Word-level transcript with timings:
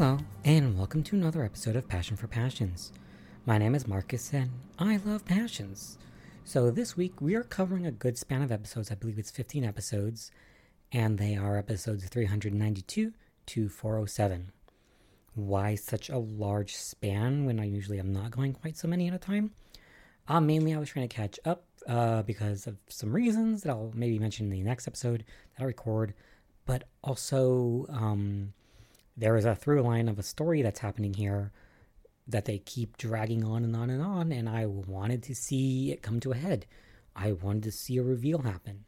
Hello, 0.00 0.16
and 0.46 0.78
welcome 0.78 1.02
to 1.02 1.14
another 1.14 1.44
episode 1.44 1.76
of 1.76 1.86
Passion 1.86 2.16
for 2.16 2.26
Passions. 2.26 2.90
My 3.44 3.58
name 3.58 3.74
is 3.74 3.86
Marcus, 3.86 4.32
and 4.32 4.48
I 4.78 4.96
love 4.96 5.26
passions. 5.26 5.98
So, 6.42 6.70
this 6.70 6.96
week 6.96 7.20
we 7.20 7.34
are 7.34 7.42
covering 7.42 7.84
a 7.84 7.90
good 7.90 8.16
span 8.16 8.40
of 8.40 8.50
episodes. 8.50 8.90
I 8.90 8.94
believe 8.94 9.18
it's 9.18 9.30
15 9.30 9.62
episodes, 9.62 10.30
and 10.90 11.18
they 11.18 11.36
are 11.36 11.58
episodes 11.58 12.08
392 12.08 13.12
to 13.44 13.68
407. 13.68 14.52
Why 15.34 15.74
such 15.74 16.08
a 16.08 16.16
large 16.16 16.74
span 16.74 17.44
when 17.44 17.60
I 17.60 17.64
usually 17.66 17.98
am 17.98 18.10
not 18.10 18.30
going 18.30 18.54
quite 18.54 18.78
so 18.78 18.88
many 18.88 19.06
at 19.06 19.12
a 19.12 19.18
time? 19.18 19.50
Uh, 20.26 20.40
mainly, 20.40 20.72
I 20.72 20.78
was 20.78 20.88
trying 20.88 21.10
to 21.10 21.14
catch 21.14 21.38
up 21.44 21.66
uh, 21.86 22.22
because 22.22 22.66
of 22.66 22.78
some 22.88 23.12
reasons 23.12 23.64
that 23.64 23.70
I'll 23.70 23.92
maybe 23.94 24.18
mention 24.18 24.46
in 24.46 24.50
the 24.50 24.62
next 24.62 24.88
episode 24.88 25.26
that 25.58 25.62
I 25.62 25.66
record, 25.66 26.14
but 26.64 26.84
also. 27.04 27.84
Um, 27.90 28.54
there 29.20 29.36
is 29.36 29.44
a 29.44 29.54
through 29.54 29.82
line 29.82 30.08
of 30.08 30.18
a 30.18 30.22
story 30.22 30.62
that's 30.62 30.80
happening 30.80 31.12
here 31.12 31.52
that 32.26 32.46
they 32.46 32.58
keep 32.58 32.96
dragging 32.96 33.44
on 33.44 33.64
and 33.64 33.76
on 33.76 33.90
and 33.90 34.02
on, 34.02 34.32
and 34.32 34.48
I 34.48 34.64
wanted 34.64 35.22
to 35.24 35.34
see 35.34 35.92
it 35.92 36.02
come 36.02 36.20
to 36.20 36.32
a 36.32 36.36
head. 36.36 36.64
I 37.14 37.32
wanted 37.32 37.64
to 37.64 37.72
see 37.72 37.98
a 37.98 38.02
reveal 38.02 38.38
happen, 38.38 38.84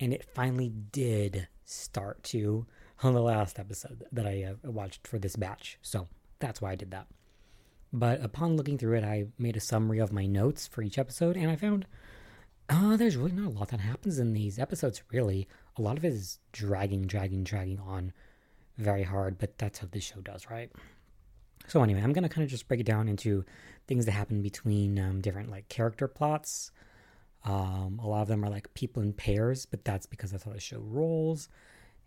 and 0.00 0.12
it 0.12 0.24
finally 0.34 0.70
did 0.70 1.46
start 1.64 2.24
to 2.24 2.66
on 3.02 3.14
the 3.14 3.22
last 3.22 3.60
episode 3.60 4.04
that 4.10 4.26
I 4.26 4.42
uh, 4.42 4.70
watched 4.70 5.06
for 5.06 5.20
this 5.20 5.36
batch. 5.36 5.78
So 5.82 6.08
that's 6.40 6.60
why 6.60 6.72
I 6.72 6.76
did 6.76 6.90
that. 6.90 7.06
But 7.92 8.20
upon 8.22 8.56
looking 8.56 8.78
through 8.78 8.98
it, 8.98 9.04
I 9.04 9.26
made 9.38 9.56
a 9.56 9.60
summary 9.60 10.00
of 10.00 10.12
my 10.12 10.26
notes 10.26 10.66
for 10.66 10.82
each 10.82 10.98
episode, 10.98 11.36
and 11.36 11.48
I 11.48 11.54
found 11.54 11.86
uh, 12.68 12.96
there's 12.96 13.16
really 13.16 13.32
not 13.32 13.46
a 13.46 13.50
lot 13.50 13.68
that 13.68 13.80
happens 13.80 14.18
in 14.18 14.32
these 14.32 14.58
episodes, 14.58 15.02
really. 15.12 15.46
A 15.76 15.82
lot 15.82 15.96
of 15.96 16.04
it 16.04 16.12
is 16.12 16.40
dragging, 16.50 17.02
dragging, 17.02 17.44
dragging 17.44 17.78
on 17.78 18.12
very 18.78 19.02
hard, 19.02 19.38
but 19.38 19.58
that's 19.58 19.78
how 19.78 19.88
this 19.90 20.04
show 20.04 20.20
does, 20.20 20.50
right? 20.50 20.70
So 21.66 21.82
anyway, 21.82 22.00
I'm 22.02 22.12
gonna 22.12 22.28
kind 22.28 22.44
of 22.44 22.50
just 22.50 22.68
break 22.68 22.80
it 22.80 22.86
down 22.86 23.08
into 23.08 23.44
things 23.86 24.06
that 24.06 24.12
happen 24.12 24.42
between 24.42 24.98
um, 24.98 25.20
different 25.20 25.50
like 25.50 25.68
character 25.68 26.08
plots. 26.08 26.70
Um, 27.44 28.00
a 28.02 28.08
lot 28.08 28.22
of 28.22 28.28
them 28.28 28.44
are 28.44 28.50
like 28.50 28.72
people 28.74 29.02
in 29.02 29.12
pairs, 29.12 29.66
but 29.66 29.84
that's 29.84 30.06
because 30.06 30.30
that's 30.30 30.44
how 30.44 30.52
the 30.52 30.60
show 30.60 30.80
rolls. 30.80 31.48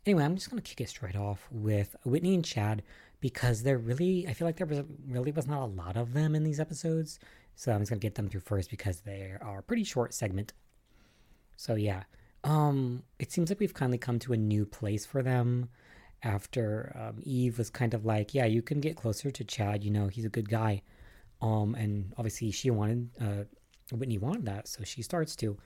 Anyway, 0.05 0.23
I'm 0.23 0.35
just 0.35 0.49
gonna 0.49 0.61
kick 0.61 0.81
it 0.81 0.89
straight 0.89 1.15
off 1.15 1.47
with 1.51 1.95
Whitney 2.05 2.35
and 2.35 2.45
Chad 2.45 2.83
because 3.19 3.63
there 3.63 3.77
really, 3.77 4.27
I 4.27 4.33
feel 4.33 4.47
like 4.47 4.57
there 4.57 4.67
was 4.67 4.81
really 5.07 5.31
was 5.31 5.47
not 5.47 5.61
a 5.61 5.65
lot 5.65 5.97
of 5.97 6.13
them 6.13 6.35
in 6.35 6.43
these 6.43 6.59
episodes. 6.59 7.19
So 7.55 7.73
I'm 7.73 7.81
just 7.81 7.89
gonna 7.89 7.99
get 7.99 8.15
them 8.15 8.29
through 8.29 8.41
first 8.41 8.69
because 8.69 9.01
they 9.01 9.33
are 9.41 9.59
a 9.59 9.63
pretty 9.63 9.83
short 9.83 10.13
segment. 10.13 10.53
So 11.57 11.75
yeah, 11.75 12.03
um, 12.45 13.03
it 13.19 13.31
seems 13.33 13.49
like 13.49 13.59
we've 13.59 13.73
kindly 13.73 13.97
come 13.97 14.19
to 14.19 14.33
a 14.33 14.37
new 14.37 14.65
place 14.65 15.05
for 15.05 15.21
them 15.21 15.69
after 16.23 16.95
um, 16.99 17.19
Eve 17.23 17.57
was 17.57 17.69
kind 17.69 17.93
of 17.93 18.05
like, 18.05 18.33
yeah, 18.33 18.45
you 18.45 18.61
can 18.61 18.79
get 18.79 18.95
closer 18.95 19.31
to 19.31 19.43
Chad. 19.43 19.83
You 19.83 19.91
know, 19.91 20.07
he's 20.07 20.25
a 20.25 20.29
good 20.29 20.49
guy. 20.49 20.81
Um, 21.41 21.75
and 21.75 22.13
obviously 22.17 22.51
she 22.51 22.69
wanted, 22.69 23.09
uh, 23.21 23.43
Whitney 23.95 24.17
wanted 24.17 24.45
that, 24.45 24.67
so 24.67 24.83
she 24.83 25.01
starts 25.01 25.35
to. 25.37 25.57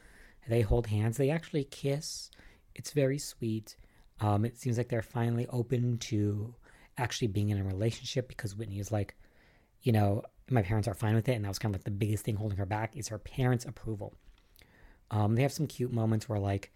They 0.48 0.62
hold 0.62 0.88
hands. 0.88 1.18
They 1.18 1.30
actually 1.30 1.64
kiss. 1.66 2.30
It's 2.76 2.92
very 2.92 3.18
sweet. 3.18 3.76
Um, 4.20 4.46
it 4.46 4.58
seems 4.58 4.78
like 4.78 4.90
they're 4.90 5.02
finally 5.02 5.48
open 5.50 5.98
to 6.00 6.54
actually 6.98 7.28
being 7.28 7.50
in 7.50 7.60
a 7.60 7.64
relationship 7.64 8.28
because 8.28 8.56
Whitney 8.56 8.80
is 8.80 8.92
like, 8.92 9.16
you 9.82 9.92
know, 9.92 10.24
my 10.50 10.62
parents 10.62 10.88
are 10.88 10.94
fine 10.94 11.16
with 11.16 11.28
it, 11.28 11.34
and 11.34 11.44
that 11.44 11.50
was 11.50 11.60
kind 11.60 11.74
of 11.74 11.80
like 11.80 11.86
the 11.86 11.92
biggest 11.92 12.26
thing 12.26 12.36
holding 12.36 12.58
her 12.58 12.66
back 12.66 12.96
is 12.96 13.08
her 13.08 13.18
parents' 13.18 13.66
approval. 13.66 14.14
Um, 15.12 15.36
they 15.36 15.42
have 15.42 15.54
some 15.54 15.68
cute 15.68 15.92
moments 15.92 16.28
where 16.28 16.40
like 16.40 16.74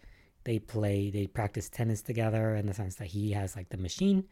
they 0.47 0.59
play, 0.59 1.09
they 1.09 1.27
practice 1.27 1.67
tennis 1.67 2.01
together 2.01 2.55
in 2.55 2.67
the 2.67 2.73
sense 2.73 2.95
that 2.95 3.07
he 3.07 3.33
has 3.33 3.57
like 3.57 3.67
the 3.67 3.77
machine 3.77 4.23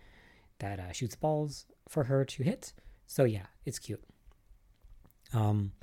that 0.60 0.80
uh, 0.80 0.94
shoots 0.94 1.14
balls 1.14 1.66
for 1.90 2.06
her 2.06 2.24
to 2.24 2.42
hit. 2.42 2.72
So 3.06 3.26
yeah, 3.26 3.48
it's 3.66 3.80
cute. 3.80 4.02
Um, 5.34 5.74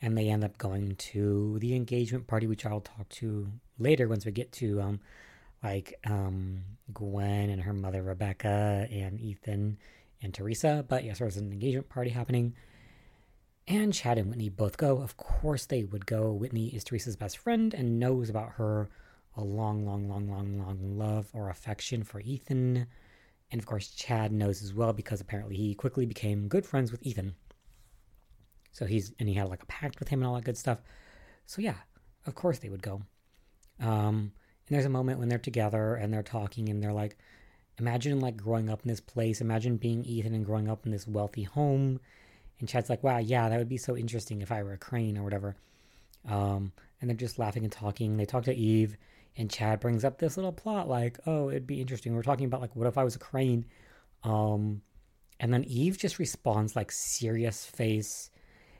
and 0.00 0.16
they 0.16 0.28
end 0.28 0.44
up 0.44 0.56
going 0.56 0.94
to 0.96 1.58
the 1.58 1.74
engagement 1.74 2.28
party, 2.28 2.46
which 2.46 2.64
I'll 2.64 2.80
talk 2.80 3.08
to 3.08 3.48
later 3.76 4.06
once 4.06 4.24
we 4.24 4.30
get 4.30 4.52
to 4.52 4.80
um, 4.80 5.00
like 5.64 5.98
um, 6.06 6.62
Gwen 6.94 7.50
and 7.50 7.62
her 7.62 7.72
mother 7.72 8.04
Rebecca 8.04 8.86
and 8.88 9.20
Ethan 9.20 9.78
and 10.22 10.32
Theresa. 10.32 10.84
But 10.88 11.02
yes, 11.02 11.18
there's 11.18 11.36
an 11.36 11.50
engagement 11.50 11.88
party 11.88 12.10
happening. 12.10 12.54
And 13.66 13.92
Chad 13.92 14.16
and 14.16 14.30
Whitney 14.30 14.48
both 14.48 14.76
go. 14.76 14.98
Of 14.98 15.16
course, 15.16 15.66
they 15.66 15.82
would 15.82 16.06
go. 16.06 16.30
Whitney 16.32 16.68
is 16.68 16.84
Theresa's 16.84 17.16
best 17.16 17.36
friend 17.36 17.74
and 17.74 17.98
knows 17.98 18.30
about 18.30 18.52
her 18.52 18.88
a 19.36 19.42
long, 19.42 19.86
long, 19.86 20.08
long, 20.08 20.30
long, 20.30 20.58
long 20.58 20.98
love 20.98 21.28
or 21.32 21.48
affection 21.48 22.02
for 22.02 22.20
Ethan. 22.20 22.86
And 23.50 23.58
of 23.58 23.66
course, 23.66 23.88
Chad 23.88 24.32
knows 24.32 24.62
as 24.62 24.74
well 24.74 24.92
because 24.92 25.20
apparently 25.20 25.56
he 25.56 25.74
quickly 25.74 26.06
became 26.06 26.48
good 26.48 26.66
friends 26.66 26.90
with 26.90 27.04
Ethan. 27.06 27.34
So 28.72 28.86
he's, 28.86 29.12
and 29.18 29.28
he 29.28 29.34
had 29.34 29.48
like 29.48 29.62
a 29.62 29.66
pact 29.66 29.98
with 30.00 30.08
him 30.08 30.20
and 30.20 30.28
all 30.28 30.34
that 30.34 30.44
good 30.44 30.56
stuff. 30.56 30.78
So 31.46 31.60
yeah, 31.60 31.76
of 32.26 32.34
course 32.34 32.58
they 32.58 32.68
would 32.68 32.82
go. 32.82 33.02
Um, 33.80 34.32
and 34.68 34.76
there's 34.76 34.86
a 34.86 34.90
moment 34.90 35.18
when 35.18 35.28
they're 35.28 35.38
together 35.38 35.94
and 35.94 36.12
they're 36.12 36.22
talking 36.22 36.68
and 36.68 36.82
they're 36.82 36.92
like, 36.92 37.16
imagine 37.78 38.20
like 38.20 38.36
growing 38.36 38.68
up 38.68 38.82
in 38.82 38.88
this 38.88 39.00
place. 39.00 39.40
Imagine 39.40 39.76
being 39.76 40.04
Ethan 40.04 40.34
and 40.34 40.46
growing 40.46 40.68
up 40.68 40.86
in 40.86 40.92
this 40.92 41.06
wealthy 41.06 41.42
home. 41.42 42.00
And 42.60 42.68
Chad's 42.68 42.88
like, 42.88 43.02
wow, 43.02 43.18
yeah, 43.18 43.48
that 43.48 43.58
would 43.58 43.68
be 43.68 43.76
so 43.76 43.96
interesting 43.96 44.40
if 44.40 44.52
I 44.52 44.62
were 44.62 44.74
a 44.74 44.78
crane 44.78 45.18
or 45.18 45.24
whatever. 45.24 45.56
Um, 46.28 46.72
and 47.00 47.10
they're 47.10 47.16
just 47.16 47.38
laughing 47.38 47.64
and 47.64 47.72
talking. 47.72 48.16
They 48.16 48.24
talk 48.24 48.44
to 48.44 48.54
Eve 48.54 48.96
and 49.36 49.50
Chad 49.50 49.80
brings 49.80 50.04
up 50.04 50.18
this 50.18 50.36
little 50.36 50.52
plot 50.52 50.88
like, 50.88 51.18
oh, 51.26 51.48
it'd 51.48 51.66
be 51.66 51.80
interesting. 51.80 52.14
We're 52.14 52.22
talking 52.22 52.46
about 52.46 52.60
like, 52.60 52.76
what 52.76 52.86
if 52.86 52.98
I 52.98 53.04
was 53.04 53.16
a 53.16 53.20
crane? 53.20 53.64
Um, 54.24 54.82
and 55.40 55.52
then 55.52 55.64
Eve 55.64 55.98
just 55.98 56.18
responds 56.18 56.76
like 56.76 56.92
serious 56.92 57.64
face. 57.64 58.30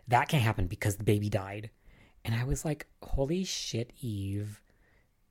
That 0.08 0.28
can't 0.28 0.42
happen 0.42 0.66
because 0.66 0.96
the 0.96 1.04
baby 1.04 1.28
died. 1.28 1.70
And 2.24 2.34
I 2.34 2.44
was 2.44 2.64
like, 2.64 2.86
holy 3.02 3.44
shit, 3.44 3.92
Eve, 4.00 4.60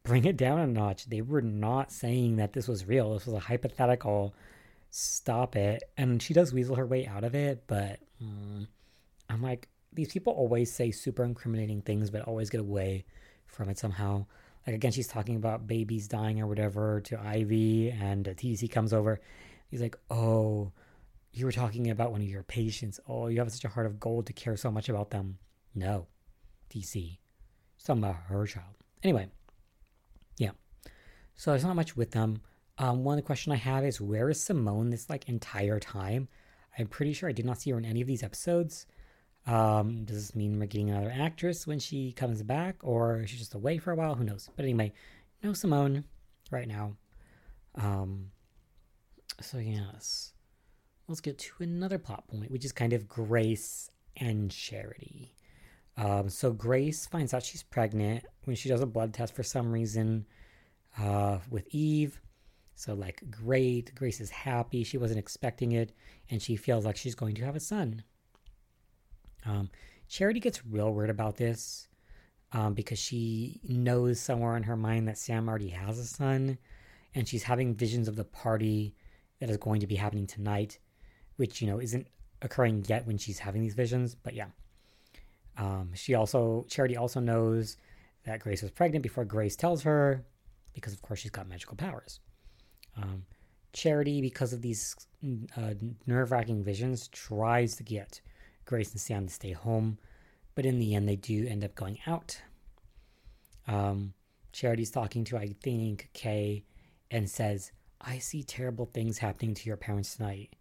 bring 0.04 0.26
it 0.26 0.38
down 0.38 0.60
a 0.60 0.68
notch. 0.68 1.06
They 1.06 1.22
were 1.22 1.42
not 1.42 1.92
saying 1.92 2.38
that 2.38 2.54
this 2.54 2.68
was 2.68 2.88
real. 2.88 3.14
This 3.14 3.28
was 3.28 3.36
a 3.36 3.40
hypothetical. 3.40 4.34
Stop 4.90 5.56
it. 5.56 5.84
And 5.98 6.22
she 6.22 6.34
does 6.34 6.52
weasel 6.52 6.76
her 6.76 6.86
way 6.86 7.08
out 7.08 7.24
of 7.24 7.36
it, 7.36 7.64
but 7.68 8.00
mm, 8.22 8.68
I'm 9.30 9.42
like, 9.42 9.70
these 9.94 10.12
people 10.12 10.34
always 10.34 10.74
say 10.74 10.92
super 10.92 11.24
incriminating 11.24 11.82
things, 11.82 12.10
but 12.10 12.24
always 12.24 12.50
get 12.50 12.60
away 12.60 13.06
from 13.46 13.70
it 13.70 13.78
somehow 13.78 14.26
like 14.66 14.76
again 14.76 14.92
she's 14.92 15.08
talking 15.08 15.36
about 15.36 15.68
babies 15.68 16.08
dying 16.08 16.40
or 16.42 16.48
whatever 16.48 17.02
to 17.02 17.20
ivy 17.20 17.90
and 17.90 18.26
tc 18.26 18.70
comes 18.72 18.94
over. 18.94 19.20
He's 19.70 19.82
like 19.82 19.98
oh 20.10 20.72
you 21.34 21.46
were 21.46 21.52
talking 21.52 21.90
about 21.90 22.12
one 22.12 22.22
of 22.22 22.28
your 22.28 22.44
patients. 22.44 23.00
Oh 23.08 23.28
you 23.28 23.40
have 23.40 23.52
such 23.52 23.66
a 23.66 23.70
heart 23.70 23.86
of 23.86 24.00
gold 24.00 24.28
to 24.28 24.34
care 24.34 24.58
so 24.58 24.72
much 24.72 24.90
about 24.90 25.12
them. 25.12 25.38
No 25.76 26.08
tc 26.70 26.84
she's 26.84 27.86
talking 27.86 28.04
about 28.04 28.16
her 28.28 28.46
child. 28.46 28.76
Anyway 29.04 29.30
yeah. 30.38 30.52
So 31.36 31.52
there's 31.52 31.64
not 31.64 31.76
much 31.76 31.96
with 31.96 32.12
them. 32.12 32.42
Um, 32.78 33.04
one 33.04 33.22
question 33.22 33.52
i 33.52 33.58
have 33.58 33.84
is 33.84 34.02
where 34.02 34.30
is 34.30 34.42
simone 34.42 34.90
this 34.90 35.10
like 35.10 35.30
entire 35.30 35.80
time? 35.80 36.28
I'm 36.78 36.88
pretty 36.88 37.14
sure 37.14 37.30
i 37.30 37.34
did 37.34 37.46
not 37.46 37.60
see 37.60 37.72
her 37.72 37.78
in 37.78 37.86
any 37.86 38.02
of 38.02 38.08
these 38.08 38.24
episodes 38.24 38.86
um, 39.48 40.04
does 40.06 40.18
this 40.18 40.36
mean 40.36 40.60
we're 40.60 40.68
getting 40.68 40.92
another 40.92 41.14
actress 41.16 41.66
when 41.66 41.80
she 41.80 42.12
comes 42.12 42.44
back, 42.44 42.76
or 42.82 43.26
she's 43.26 43.40
just 43.40 43.56
away 43.56 43.78
for 43.78 43.92
a 43.92 43.96
while? 43.96 44.16
Who 44.16 44.24
knows? 44.24 44.50
But 44.56 44.66
anyway, 44.66 44.94
no 45.44 45.54
Simone 45.54 46.04
right 46.52 46.68
now. 46.68 46.96
Um, 47.76 48.32
so 49.40 49.58
yes, 49.58 50.34
let's 51.08 51.22
get 51.22 51.40
to 51.40 51.64
another 51.64 51.98
plot 51.98 52.28
point, 52.28 52.52
which 52.52 52.66
is 52.66 52.72
kind 52.72 52.94
of 52.94 53.08
Grace 53.08 53.90
and 54.18 54.52
Charity. 54.52 55.34
Um, 55.98 56.30
so 56.30 56.52
Grace 56.52 57.06
finds 57.06 57.34
out 57.34 57.44
she's 57.44 57.64
pregnant 57.64 58.26
when 58.44 58.56
she 58.56 58.70
does 58.70 58.82
a 58.82 58.86
blood 58.86 59.14
test 59.14 59.36
for 59.36 59.44
some 59.44 59.72
reason 59.72 60.26
uh, 61.00 61.40
with 61.50 61.68
Eve. 61.72 62.22
So 62.76 62.94
like 62.94 63.24
great, 63.30 63.94
Grace 63.96 64.22
is 64.22 64.30
happy. 64.30 64.84
She 64.84 64.98
wasn't 64.98 65.20
expecting 65.20 65.74
it, 65.74 65.92
and 66.30 66.42
she 66.42 66.56
feels 66.56 66.86
like 66.86 66.98
she's 66.98 67.16
going 67.16 67.36
to 67.36 67.46
have 67.46 67.56
a 67.56 67.60
son. 67.60 68.04
Um, 69.46 69.70
Charity 70.08 70.40
gets 70.40 70.66
real 70.66 70.94
weird 70.94 71.10
about 71.10 71.38
this 71.38 71.88
um, 72.54 72.74
because 72.74 73.00
she 73.00 73.60
knows 73.64 74.20
somewhere 74.20 74.58
in 74.58 74.64
her 74.64 74.76
mind 74.76 75.08
that 75.08 75.18
Sam 75.18 75.48
already 75.48 75.70
has 75.70 76.00
a 76.00 76.06
son, 76.06 76.58
and 77.16 77.28
she's 77.28 77.44
having 77.44 77.76
visions 77.76 78.08
of 78.08 78.16
the 78.16 78.26
party 78.26 78.96
that 79.40 79.50
is 79.50 79.58
going 79.58 79.82
to 79.82 79.88
be 79.88 79.96
happening 79.96 80.28
tonight, 80.28 80.80
which 81.38 81.62
you 81.62 81.68
know 81.68 81.80
isn't 81.80 82.08
occurring 82.42 82.86
yet 82.88 83.08
when 83.08 83.18
she's 83.18 83.40
having 83.40 83.62
these 83.62 83.74
visions. 83.74 84.16
But 84.16 84.34
yeah, 84.34 84.48
um, 85.58 85.92
she 85.94 86.14
also 86.14 86.66
Charity 86.70 86.98
also 86.98 87.20
knows 87.20 87.78
that 88.26 88.40
Grace 88.40 88.62
was 88.62 88.72
pregnant 88.72 89.04
before 89.04 89.26
Grace 89.26 89.56
tells 89.56 89.84
her, 89.84 90.24
because 90.74 90.94
of 90.94 91.02
course 91.02 91.20
she's 91.20 91.32
got 91.32 91.48
magical 91.48 91.76
powers. 91.76 92.20
Um, 92.98 93.24
Charity, 93.74 94.22
because 94.22 94.52
of 94.52 94.62
these 94.62 94.96
uh, 95.56 95.74
nerve 96.06 96.32
wracking 96.32 96.64
visions, 96.64 97.08
tries 97.08 97.76
to 97.78 97.84
get 97.84 98.20
Grace 98.66 98.92
and 98.92 99.02
Sam 99.02 99.28
to 99.28 99.34
stay 99.34 99.52
home, 99.52 99.98
but 100.56 100.66
in 100.66 100.80
the 100.80 100.96
end, 100.96 101.08
they 101.08 101.16
do 101.16 101.48
end 101.48 101.64
up 101.64 101.76
going 101.76 102.00
out. 102.08 102.42
Um, 103.68 104.14
Charity's 104.52 104.92
talking 104.92 105.24
to, 105.26 105.38
I 105.38 105.56
think, 105.64 106.10
Kay, 106.14 106.64
and 107.10 107.30
says, 107.30 107.72
I 108.00 108.18
see 108.18 108.44
terrible 108.44 108.86
things 108.86 109.18
happening 109.18 109.54
to 109.56 109.68
your 109.68 109.78
parents 109.78 110.16
tonight. 110.16 110.56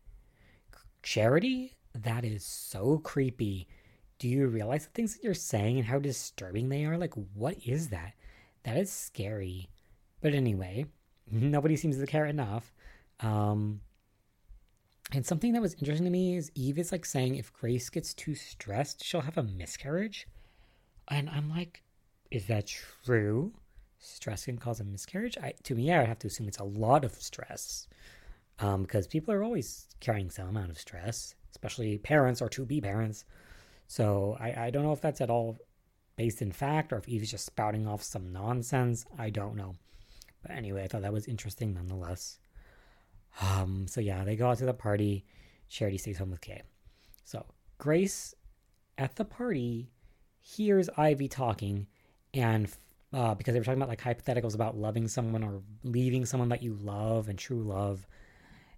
Charity? 1.03 1.77
That 1.95 2.25
is 2.25 2.45
so 2.45 2.99
creepy. 2.99 3.67
Do 4.19 4.29
you 4.29 4.47
realize 4.47 4.85
the 4.85 4.93
things 4.93 5.15
that 5.15 5.25
you're 5.25 5.35
saying 5.35 5.79
and 5.79 5.87
how 5.87 5.99
disturbing 5.99 6.69
they 6.69 6.85
are? 6.85 6.99
Like, 6.99 7.15
what 7.35 7.57
is 7.65 7.89
that? 7.89 8.13
That 8.65 8.77
is 8.77 8.93
scary. 8.93 9.71
But 10.21 10.35
anyway, 10.35 10.87
nobody 11.31 11.77
seems 11.77 11.99
to 11.99 12.07
care 12.07 12.27
enough. 12.27 12.73
Um, 13.21 13.81
and 15.13 15.27
something 15.27 15.53
that 15.53 15.63
was 15.63 15.75
interesting 15.75 16.05
to 16.05 16.11
me 16.11 16.37
is 16.37 16.53
Eve 16.55 16.79
is 16.79 16.93
like 16.93 17.05
saying 17.05 17.35
if 17.35 17.53
Grace 17.53 17.91
gets 17.91 18.15
too 18.15 18.35
stressed, 18.35 19.05
she'll 19.05 19.23
have 19.23 19.39
a 19.39 19.43
miscarriage. 19.43 20.29
And 21.09 21.29
I'm 21.29 21.51
like, 21.51 21.83
is 22.31 22.47
that 22.47 22.67
true? 22.69 23.53
Stress 23.99 24.45
can 24.45 24.57
cause 24.57 24.81
a 24.81 24.85
miscarriage? 24.85 25.37
I, 25.39 25.53
to 25.65 25.75
me, 25.75 25.93
I 25.93 25.99
would 25.99 26.09
have 26.09 26.21
to 26.21 26.29
assume 26.29 26.49
it's 26.49 26.59
a 26.59 26.65
lot 26.65 27.05
of 27.05 27.15
stress. 27.15 27.89
Um, 28.61 28.83
because 28.83 29.07
people 29.07 29.33
are 29.35 29.43
always 29.43 29.89
carrying 30.01 30.31
some 30.31 30.49
amount 30.49 30.71
of 30.71 30.79
stress, 30.79 31.35
especially 31.51 31.99
parents 31.99 32.43
or 32.43 32.49
to 32.51 32.67
be 32.67 32.81
parents. 32.81 33.25
So 33.89 34.37
I, 34.39 34.67
I 34.67 34.71
don't 34.71 34.85
know 34.85 34.93
if 34.93 35.01
that's 35.01 35.21
at 35.21 35.31
all 35.31 35.59
based 36.17 36.43
in 36.43 36.53
fact 36.53 36.93
or 36.93 36.99
if 36.99 37.09
Eve's 37.09 37.31
just 37.31 37.47
spouting 37.47 37.89
off 37.89 38.03
some 38.03 38.33
nonsense. 38.33 39.07
I 39.19 39.31
don't 39.31 39.57
know. 39.57 39.75
But 40.43 40.53
anyway, 40.53 40.85
I 40.85 40.89
thought 40.89 41.03
that 41.03 41.13
was 41.13 41.27
interesting 41.27 41.75
nonetheless. 41.75 42.39
Um, 43.41 43.87
so 43.89 44.01
yeah, 44.01 44.25
they 44.25 44.37
go 44.37 44.51
out 44.51 44.59
to 44.59 44.67
the 44.67 44.75
party. 44.75 45.25
Charity 45.69 45.99
stays 45.99 46.19
home 46.19 46.31
with 46.31 46.41
Kay. 46.41 46.63
So 47.25 47.45
Grace 47.79 48.35
at 48.99 49.17
the 49.17 49.25
party 49.25 49.91
hears 50.41 50.89
Ivy 50.97 51.29
talking, 51.29 51.87
and 52.35 52.69
uh, 53.13 53.35
because 53.35 53.55
they 53.55 53.61
were 53.61 53.65
talking 53.65 53.83
about 53.83 53.89
like 53.89 54.03
hypotheticals 54.03 54.55
about 54.55 54.77
loving 54.77 55.09
someone 55.09 55.43
or 55.43 55.63
leaving 55.85 56.25
someone 56.25 56.49
that 56.51 56.63
you 56.63 56.75
love 56.75 57.29
and 57.29 57.39
true 57.39 57.63
love. 57.63 58.07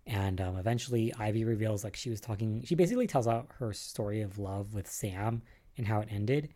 And 0.06 0.40
um, 0.40 0.56
eventually, 0.56 1.14
Ivy 1.16 1.44
reveals 1.44 1.84
like 1.84 1.96
she 1.96 2.10
was 2.10 2.20
talking. 2.20 2.62
She 2.64 2.74
basically 2.74 3.06
tells 3.06 3.28
out 3.28 3.48
her 3.58 3.72
story 3.72 4.22
of 4.22 4.38
love 4.38 4.74
with 4.74 4.90
Sam 4.90 5.42
and 5.76 5.86
how 5.86 6.00
it 6.00 6.08
ended. 6.10 6.48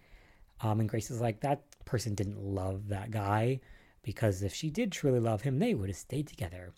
Um, 0.61 0.81
and 0.81 0.89
Grace 0.89 1.11
is 1.11 1.21
like, 1.21 1.41
that 1.41 1.63
person 1.85 2.15
didn't 2.15 2.41
love 2.41 2.89
that 2.89 3.11
guy 3.11 3.61
because 4.03 4.43
if 4.43 4.55
she 4.55 4.71
did 4.71 4.91
truly 4.91 5.21
love 5.21 5.43
him, 5.43 5.59
they 5.59 5.75
would 5.75 5.89
have 5.89 5.97
stayed 5.97 6.27
together. 6.27 6.73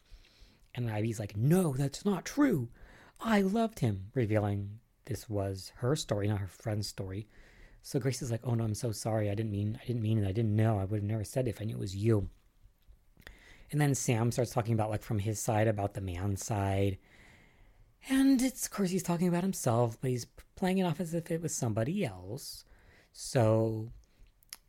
And 0.79 0.93
Ivy's 0.93 1.19
like, 1.19 1.37
no, 1.37 1.73
that's 1.73 2.05
not 2.05 2.25
true. 2.25 2.69
I 3.21 3.41
loved 3.41 3.81
him, 3.81 4.13
revealing 4.15 4.79
this 5.07 5.29
was 5.29 5.73
her 5.79 5.97
story, 5.97 6.29
not 6.29 6.39
her 6.39 6.47
friend's 6.47 6.87
story. 6.87 7.27
So 7.83 7.99
Grace 7.99 8.23
is 8.23 8.31
like, 8.31 8.43
oh 8.45 8.55
no, 8.55 8.63
I'm 8.63 8.75
so 8.75 8.93
sorry. 8.93 9.29
I 9.29 9.35
didn't 9.35 9.51
mean, 9.51 9.77
I 9.83 9.85
didn't 9.85 10.03
mean 10.03 10.23
it. 10.23 10.29
I 10.29 10.33
didn't 10.33 10.55
know. 10.55 10.79
I 10.79 10.85
would 10.85 11.01
have 11.01 11.11
never 11.11 11.25
said 11.25 11.49
it 11.49 11.51
if 11.51 11.61
I 11.61 11.65
knew 11.65 11.75
it 11.75 11.81
was 11.81 11.97
you. 11.97 12.29
And 13.73 13.81
then 13.81 13.97
Sam 13.97 14.31
starts 14.31 14.53
talking 14.53 14.73
about 14.73 14.89
like 14.89 15.03
from 15.03 15.19
his 15.19 15.41
side 15.41 15.67
about 15.67 15.95
the 15.95 16.01
man's 16.01 16.47
side. 16.47 16.99
And 18.09 18.41
it's 18.41 18.67
of 18.67 18.71
course 18.71 18.91
he's 18.91 19.03
talking 19.03 19.27
about 19.27 19.43
himself, 19.43 19.99
but 20.01 20.11
he's 20.13 20.27
playing 20.55 20.79
it 20.79 20.85
off 20.85 21.01
as 21.01 21.13
if 21.13 21.29
it 21.33 21.43
was 21.43 21.53
somebody 21.53 22.05
else. 22.05 22.65
So 23.13 23.89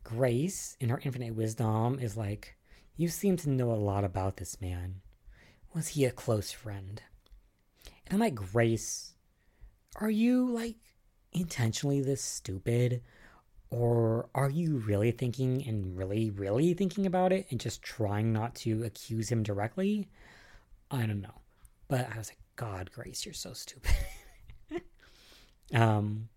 Grace, 0.02 0.76
in 0.80 0.88
her 0.88 1.00
infinite 1.04 1.36
wisdom, 1.36 2.00
is 2.00 2.16
like, 2.16 2.56
You 2.96 3.06
seem 3.06 3.36
to 3.36 3.50
know 3.50 3.70
a 3.70 3.74
lot 3.74 4.02
about 4.02 4.38
this 4.38 4.60
man. 4.60 5.02
Was 5.74 5.88
he 5.88 6.04
a 6.04 6.10
close 6.10 6.50
friend? 6.50 7.02
And 8.06 8.14
I'm 8.14 8.20
like, 8.20 8.34
Grace, 8.34 9.14
are 9.96 10.10
you 10.10 10.50
like 10.50 10.76
intentionally 11.32 12.00
this 12.00 12.22
stupid? 12.22 13.02
Or 13.70 14.28
are 14.34 14.50
you 14.50 14.78
really 14.78 15.12
thinking 15.12 15.64
and 15.66 15.96
really, 15.96 16.30
really 16.30 16.74
thinking 16.74 17.06
about 17.06 17.32
it 17.32 17.46
and 17.50 17.60
just 17.60 17.82
trying 17.82 18.32
not 18.32 18.56
to 18.56 18.82
accuse 18.82 19.30
him 19.30 19.44
directly? 19.44 20.08
I 20.90 21.06
don't 21.06 21.20
know. 21.20 21.40
But 21.86 22.08
I 22.12 22.18
was 22.18 22.30
like, 22.30 22.38
God, 22.56 22.90
Grace, 22.90 23.24
you're 23.24 23.32
so 23.32 23.52
stupid. 23.52 23.94
um, 25.74 26.28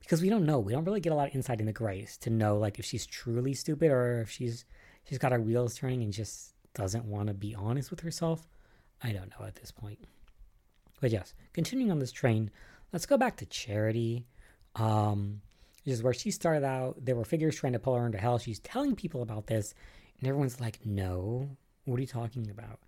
because 0.00 0.20
we 0.20 0.28
don't 0.30 0.46
know. 0.46 0.58
We 0.58 0.72
don't 0.72 0.84
really 0.84 1.00
get 1.00 1.12
a 1.12 1.16
lot 1.16 1.28
of 1.28 1.34
insight 1.36 1.60
into 1.60 1.72
Grace 1.72 2.16
to 2.18 2.30
know 2.30 2.58
like 2.58 2.80
if 2.80 2.84
she's 2.84 3.06
truly 3.06 3.54
stupid 3.54 3.92
or 3.92 4.20
if 4.22 4.30
she's 4.30 4.64
she's 5.04 5.18
got 5.18 5.30
her 5.30 5.40
wheels 5.40 5.76
turning 5.76 6.02
and 6.02 6.12
just 6.12 6.54
doesn't 6.74 7.04
want 7.04 7.28
to 7.28 7.34
be 7.34 7.54
honest 7.54 7.90
with 7.90 8.00
herself. 8.00 8.48
I 9.02 9.12
don't 9.12 9.30
know 9.30 9.46
at 9.46 9.56
this 9.56 9.70
point. 9.70 9.98
But 11.00 11.10
yes, 11.10 11.34
continuing 11.52 11.90
on 11.90 11.98
this 11.98 12.12
train, 12.12 12.50
let's 12.92 13.06
go 13.06 13.16
back 13.16 13.36
to 13.36 13.46
Charity. 13.46 14.26
Um, 14.76 15.40
this 15.84 15.94
is 15.94 16.02
where 16.02 16.12
she 16.12 16.30
started 16.30 16.64
out. 16.64 16.96
There 17.04 17.16
were 17.16 17.24
figures 17.24 17.56
trying 17.56 17.72
to 17.72 17.78
pull 17.78 17.96
her 17.96 18.06
into 18.06 18.18
hell. 18.18 18.38
She's 18.38 18.58
telling 18.60 18.94
people 18.94 19.22
about 19.22 19.46
this, 19.46 19.74
and 20.18 20.28
everyone's 20.28 20.60
like, 20.60 20.84
no, 20.84 21.48
what 21.84 21.96
are 21.96 22.02
you 22.02 22.06
talking 22.06 22.50
about? 22.50 22.80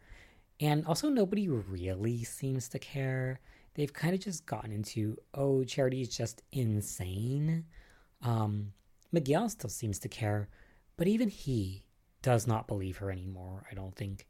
And 0.61 0.87
also, 0.87 1.09
nobody 1.09 1.49
really 1.49 2.23
seems 2.25 2.69
to 2.69 2.79
care. 2.79 3.41
They've 3.75 3.93
kind 3.93 4.15
of 4.15 4.21
just 4.21 4.45
gotten 4.45 4.71
into, 4.71 5.17
oh, 5.35 5.65
Charity 5.65 6.03
is 6.03 6.15
just 6.15 6.43
insane. 6.53 7.65
Um, 8.23 8.73
Miguel 9.11 9.49
still 9.49 9.71
seems 9.71 9.99
to 10.01 10.09
care, 10.09 10.49
but 10.97 11.09
even 11.09 11.29
he 11.29 11.85
does 12.21 12.47
not 12.47 12.69
believe 12.69 12.99
her 12.99 13.11
anymore, 13.11 13.67
I 13.71 13.75
don't 13.75 13.97
think. 13.97 14.27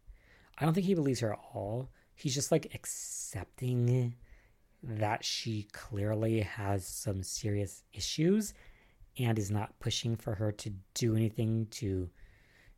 I 0.58 0.64
don't 0.64 0.74
think 0.74 0.86
he 0.86 0.94
believes 0.94 1.20
her 1.20 1.32
at 1.32 1.40
all. 1.54 1.90
He's 2.14 2.34
just 2.34 2.52
like 2.52 2.74
accepting 2.74 4.14
that 4.82 5.24
she 5.24 5.68
clearly 5.72 6.40
has 6.40 6.86
some 6.86 7.22
serious 7.22 7.82
issues 7.92 8.52
and 9.18 9.38
is 9.38 9.50
not 9.50 9.78
pushing 9.78 10.16
for 10.16 10.34
her 10.34 10.52
to 10.52 10.72
do 10.94 11.16
anything 11.16 11.66
to, 11.70 12.08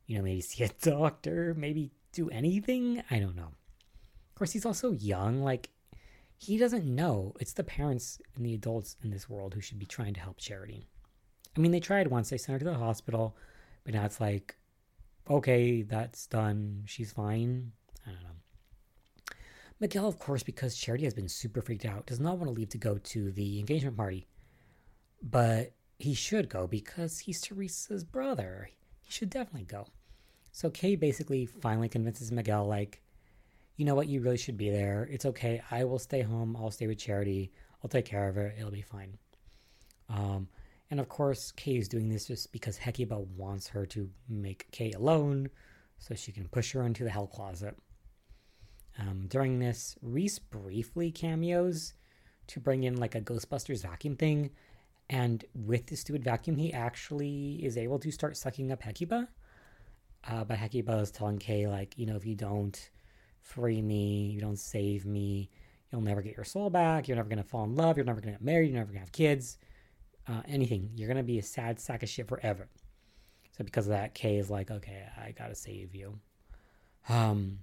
you 0.06 0.16
know, 0.16 0.22
maybe 0.22 0.40
see 0.40 0.64
a 0.64 0.68
doctor, 0.80 1.54
maybe 1.56 1.90
do 2.12 2.28
anything. 2.30 3.02
I 3.10 3.18
don't 3.18 3.36
know. 3.36 3.52
Of 3.52 4.38
course, 4.38 4.52
he's 4.52 4.66
also 4.66 4.92
young. 4.92 5.42
Like, 5.42 5.70
he 6.38 6.58
doesn't 6.58 6.84
know. 6.84 7.34
It's 7.40 7.52
the 7.52 7.64
parents 7.64 8.18
and 8.34 8.44
the 8.44 8.54
adults 8.54 8.96
in 9.02 9.10
this 9.10 9.28
world 9.28 9.54
who 9.54 9.60
should 9.60 9.78
be 9.78 9.86
trying 9.86 10.14
to 10.14 10.20
help 10.20 10.38
Charity. 10.38 10.88
I 11.56 11.60
mean, 11.60 11.70
they 11.70 11.80
tried 11.80 12.08
once, 12.08 12.30
they 12.30 12.38
sent 12.38 12.54
her 12.54 12.58
to 12.58 12.72
the 12.72 12.78
hospital, 12.78 13.36
but 13.84 13.94
now 13.94 14.04
it's 14.04 14.20
like, 14.20 14.56
okay, 15.28 15.82
that's 15.82 16.26
done. 16.26 16.84
She's 16.86 17.12
fine. 17.12 17.72
I 18.06 18.10
don't 18.10 18.22
know. 18.22 18.28
Miguel, 19.80 20.06
of 20.06 20.18
course, 20.18 20.42
because 20.42 20.76
Charity 20.76 21.04
has 21.04 21.14
been 21.14 21.28
super 21.28 21.60
freaked 21.60 21.84
out, 21.84 22.06
does 22.06 22.20
not 22.20 22.38
want 22.38 22.48
to 22.48 22.54
leave 22.58 22.70
to 22.70 22.78
go 22.78 22.98
to 22.98 23.32
the 23.32 23.58
engagement 23.58 23.96
party. 23.96 24.26
But 25.22 25.72
he 25.98 26.14
should 26.14 26.48
go 26.48 26.66
because 26.66 27.20
he's 27.20 27.40
Theresa's 27.40 28.04
brother. 28.04 28.70
He 29.00 29.12
should 29.12 29.30
definitely 29.30 29.66
go. 29.66 29.86
So 30.52 30.70
Kay 30.70 30.96
basically 30.96 31.46
finally 31.46 31.88
convinces 31.88 32.30
Miguel, 32.30 32.66
like, 32.66 33.02
you 33.76 33.84
know 33.84 33.94
what, 33.94 34.06
you 34.08 34.20
really 34.20 34.36
should 34.36 34.56
be 34.56 34.70
there. 34.70 35.08
It's 35.10 35.24
okay. 35.24 35.60
I 35.70 35.84
will 35.84 35.98
stay 35.98 36.22
home. 36.22 36.56
I'll 36.56 36.70
stay 36.70 36.86
with 36.86 36.98
Charity. 36.98 37.50
I'll 37.82 37.90
take 37.90 38.04
care 38.04 38.28
of 38.28 38.36
her. 38.36 38.54
It'll 38.56 38.70
be 38.70 38.82
fine. 38.82 39.18
Um, 40.08 40.48
and 40.90 41.00
of 41.00 41.08
course, 41.08 41.52
Kay 41.52 41.76
is 41.76 41.88
doing 41.88 42.08
this 42.08 42.26
just 42.26 42.52
because 42.52 42.76
Hecuba 42.76 43.18
wants 43.18 43.68
her 43.68 43.86
to 43.86 44.10
make 44.28 44.70
Kay 44.70 44.92
alone 44.92 45.50
so 45.98 46.14
she 46.14 46.32
can 46.32 46.48
push 46.48 46.72
her 46.72 46.82
into 46.82 47.04
the 47.04 47.10
hell 47.10 47.26
closet. 47.26 47.76
Um, 48.98 49.26
during 49.28 49.58
this, 49.58 49.96
Reese 50.02 50.38
briefly 50.38 51.10
cameos 51.10 51.94
to 52.48 52.60
bring 52.60 52.84
in 52.84 52.96
like 52.96 53.14
a 53.14 53.20
Ghostbusters 53.20 53.82
vacuum 53.82 54.16
thing. 54.16 54.50
And 55.10 55.44
with 55.54 55.86
the 55.86 55.96
stupid 55.96 56.24
vacuum, 56.24 56.56
he 56.56 56.72
actually 56.72 57.60
is 57.64 57.76
able 57.76 57.98
to 57.98 58.10
start 58.10 58.36
sucking 58.36 58.70
up 58.70 58.82
Hecuba. 58.82 59.28
Uh, 60.26 60.44
but 60.44 60.58
Hecuba 60.58 60.98
is 60.98 61.10
telling 61.10 61.38
Kay, 61.38 61.66
like, 61.66 61.98
you 61.98 62.06
know, 62.06 62.16
if 62.16 62.24
you 62.24 62.34
don't 62.34 62.90
free 63.40 63.82
me, 63.82 64.30
you 64.32 64.40
don't 64.40 64.58
save 64.58 65.04
me, 65.04 65.50
you'll 65.90 66.00
never 66.00 66.22
get 66.22 66.36
your 66.36 66.44
soul 66.44 66.70
back, 66.70 67.06
you're 67.06 67.16
never 67.16 67.28
going 67.28 67.42
to 67.42 67.48
fall 67.48 67.64
in 67.64 67.74
love, 67.74 67.96
you're 67.96 68.06
never 68.06 68.20
going 68.20 68.32
to 68.32 68.38
get 68.38 68.44
married, 68.44 68.70
you're 68.70 68.78
never 68.78 68.86
going 68.86 68.96
to 68.96 69.00
have 69.00 69.12
kids, 69.12 69.58
uh, 70.28 70.42
anything. 70.48 70.90
You're 70.94 71.12
to 71.14 71.22
be 71.22 71.38
a 71.38 71.42
sad 71.42 71.80
sack 71.80 72.02
of 72.02 72.08
shit 72.08 72.28
forever. 72.28 72.68
So 73.56 73.64
because 73.64 73.86
of 73.86 73.92
that, 73.92 74.14
Kay 74.14 74.36
is 74.36 74.50
like, 74.50 74.70
okay, 74.70 75.06
I 75.16 75.30
got 75.32 75.48
to 75.48 75.54
save 75.54 75.94
you. 75.94 76.18
Um, 77.08 77.58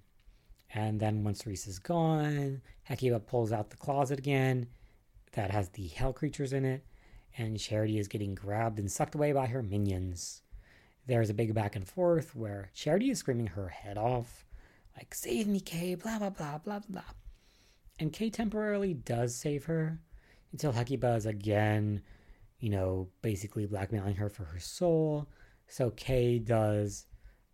and 0.74 1.00
then 1.00 1.24
once 1.24 1.46
Reese 1.46 1.68
is 1.68 1.80
gone, 1.80 2.62
Hecuba 2.84 3.20
pulls 3.20 3.52
out 3.52 3.70
the 3.70 3.78
closet 3.78 4.20
again 4.20 4.68
that 5.34 5.52
has 5.52 5.70
the 5.70 5.88
hell 5.88 6.14
creatures 6.14 6.54
in 6.54 6.66
it, 6.66 6.86
and 7.38 7.60
Charity 7.60 7.98
is 8.00 8.08
getting 8.08 8.36
grabbed 8.36 8.80
and 8.80 8.92
sucked 8.92 9.16
away 9.16 9.32
by 9.32 9.48
her 9.48 9.64
minions. 9.64 10.42
There's 11.08 11.30
a 11.30 11.34
big 11.34 11.54
back 11.54 11.76
and 11.76 11.88
forth 11.88 12.36
where 12.36 12.70
Charity 12.74 13.10
is 13.10 13.20
screaming 13.20 13.48
her 13.48 13.70
head 13.70 13.98
off, 13.98 14.46
like, 14.96 15.14
save 15.16 15.48
me, 15.48 15.60
Kay, 15.60 15.96
blah, 15.96 16.20
blah, 16.20 16.30
blah, 16.30 16.58
blah, 16.60 16.80
blah. 16.88 17.02
And 18.00 18.14
Kay 18.14 18.30
temporarily 18.30 18.94
does 18.94 19.36
save 19.36 19.66
her 19.66 20.00
until 20.52 20.72
Hecuba 20.72 21.16
is 21.16 21.26
again, 21.26 22.02
you 22.62 22.70
know, 22.70 23.10
basically 23.22 23.66
blackmailing 23.66 24.16
her 24.16 24.30
for 24.30 24.46
her 24.46 24.60
soul. 24.60 25.28
So 25.68 25.90
Kay 25.90 26.40
does 26.40 27.08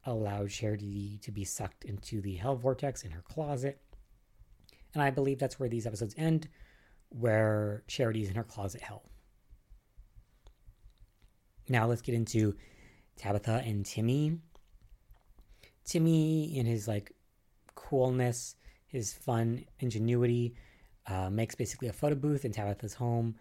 allow 0.06 0.46
Charity 0.48 1.20
to 1.24 1.32
be 1.32 1.46
sucked 1.46 1.86
into 1.86 2.22
the 2.22 2.36
hell 2.36 2.56
vortex 2.56 3.04
in 3.04 3.12
her 3.12 3.24
closet. 3.24 3.82
And 4.94 5.02
I 5.02 5.10
believe 5.10 5.40
that's 5.40 5.60
where 5.60 5.70
these 5.70 5.88
episodes 5.88 6.14
end, 6.18 6.50
where 7.10 7.84
Charity's 7.88 8.30
in 8.30 8.36
her 8.36 8.44
closet 8.44 8.82
hell. 8.82 9.04
Now 11.70 11.88
let's 11.88 12.02
get 12.02 12.16
into 12.16 12.56
Tabitha 13.16 13.64
and 13.66 13.86
Timmy. 13.86 14.40
Timmy, 15.86 16.58
in 16.58 16.66
his 16.66 16.88
like 16.88 17.14
coolness, 17.76 18.56
his 18.88 19.14
fun 19.14 19.64
ingenuity, 19.80 20.56
uh, 21.06 21.30
makes 21.30 21.56
basically 21.56 21.88
a 21.88 21.94
photo 21.94 22.16
booth 22.16 22.44
in 22.44 22.52
Tabitha's 22.52 22.94
home 22.94 23.36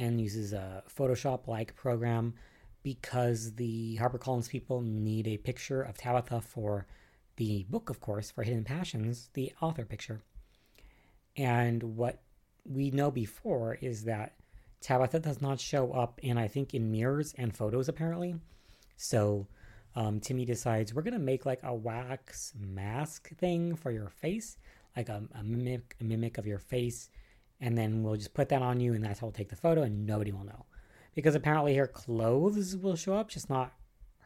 and 0.00 0.20
uses 0.20 0.52
a 0.52 0.82
Photoshop 0.88 1.46
like 1.46 1.76
program 1.76 2.34
because 2.82 3.54
the 3.56 3.98
HarperCollins 4.00 4.48
people 4.48 4.80
need 4.80 5.28
a 5.28 5.36
picture 5.36 5.82
of 5.82 5.98
Tabitha 5.98 6.40
for 6.40 6.86
the 7.36 7.66
book, 7.68 7.90
of 7.90 8.00
course, 8.00 8.30
for 8.30 8.42
Hidden 8.42 8.64
Passions, 8.64 9.28
the 9.34 9.52
author 9.60 9.84
picture. 9.84 10.22
And 11.36 11.82
what 11.82 12.22
we 12.64 12.90
know 12.90 13.10
before 13.10 13.76
is 13.80 14.04
that 14.04 14.36
Tabitha 14.80 15.20
does 15.20 15.42
not 15.42 15.60
show 15.60 15.92
up 15.92 16.18
in, 16.22 16.38
I 16.38 16.48
think, 16.48 16.72
in 16.72 16.90
mirrors 16.90 17.34
and 17.36 17.54
photos, 17.54 17.88
apparently. 17.88 18.34
So 18.96 19.46
um, 19.94 20.20
Timmy 20.20 20.46
decides 20.46 20.94
we're 20.94 21.02
to 21.02 21.18
make 21.18 21.44
like 21.44 21.60
a 21.62 21.74
wax 21.74 22.54
mask 22.58 23.36
thing 23.36 23.76
for 23.76 23.90
your 23.90 24.08
face, 24.08 24.56
like 24.96 25.10
a, 25.10 25.22
a, 25.34 25.42
mimic, 25.42 25.96
a 26.00 26.04
mimic 26.04 26.38
of 26.38 26.46
your 26.46 26.58
face. 26.58 27.10
And 27.60 27.76
then 27.76 28.02
we'll 28.02 28.16
just 28.16 28.34
put 28.34 28.48
that 28.48 28.62
on 28.62 28.80
you, 28.80 28.94
and 28.94 29.04
that's 29.04 29.20
how 29.20 29.26
we'll 29.26 29.32
take 29.32 29.50
the 29.50 29.56
photo, 29.56 29.82
and 29.82 30.06
nobody 30.06 30.32
will 30.32 30.44
know. 30.44 30.64
Because 31.14 31.34
apparently 31.34 31.74
her 31.76 31.86
clothes 31.86 32.76
will 32.76 32.96
show 32.96 33.14
up, 33.14 33.28
just 33.28 33.50
not 33.50 33.74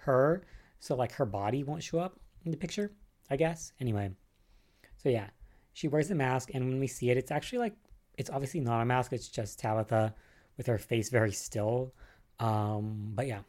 her. 0.03 0.45
So, 0.79 0.95
like, 0.95 1.13
her 1.13 1.27
body 1.27 1.65
won't 1.65 1.83
show 1.83 1.99
up 1.99 2.21
in 2.45 2.51
the 2.51 2.57
picture, 2.57 2.93
I 3.31 3.37
guess. 3.37 3.73
Anyway, 3.81 4.11
so 4.97 5.09
yeah, 5.09 5.29
she 5.73 5.89
wears 5.89 6.09
the 6.09 6.15
mask, 6.15 6.51
and 6.55 6.65
when 6.69 6.79
we 6.79 6.87
see 6.87 7.11
it, 7.11 7.17
it's 7.17 7.31
actually 7.31 7.59
like, 7.59 7.75
it's 8.17 8.31
obviously 8.31 8.61
not 8.61 8.81
a 8.81 8.85
mask, 8.85 9.13
it's 9.13 9.29
just 9.29 9.59
Tabitha 9.59 10.15
with 10.57 10.67
her 10.67 10.79
face 10.79 11.09
very 11.11 11.33
still. 11.33 11.93
Um, 12.39 13.13
but 13.15 13.27
yeah. 13.27 13.41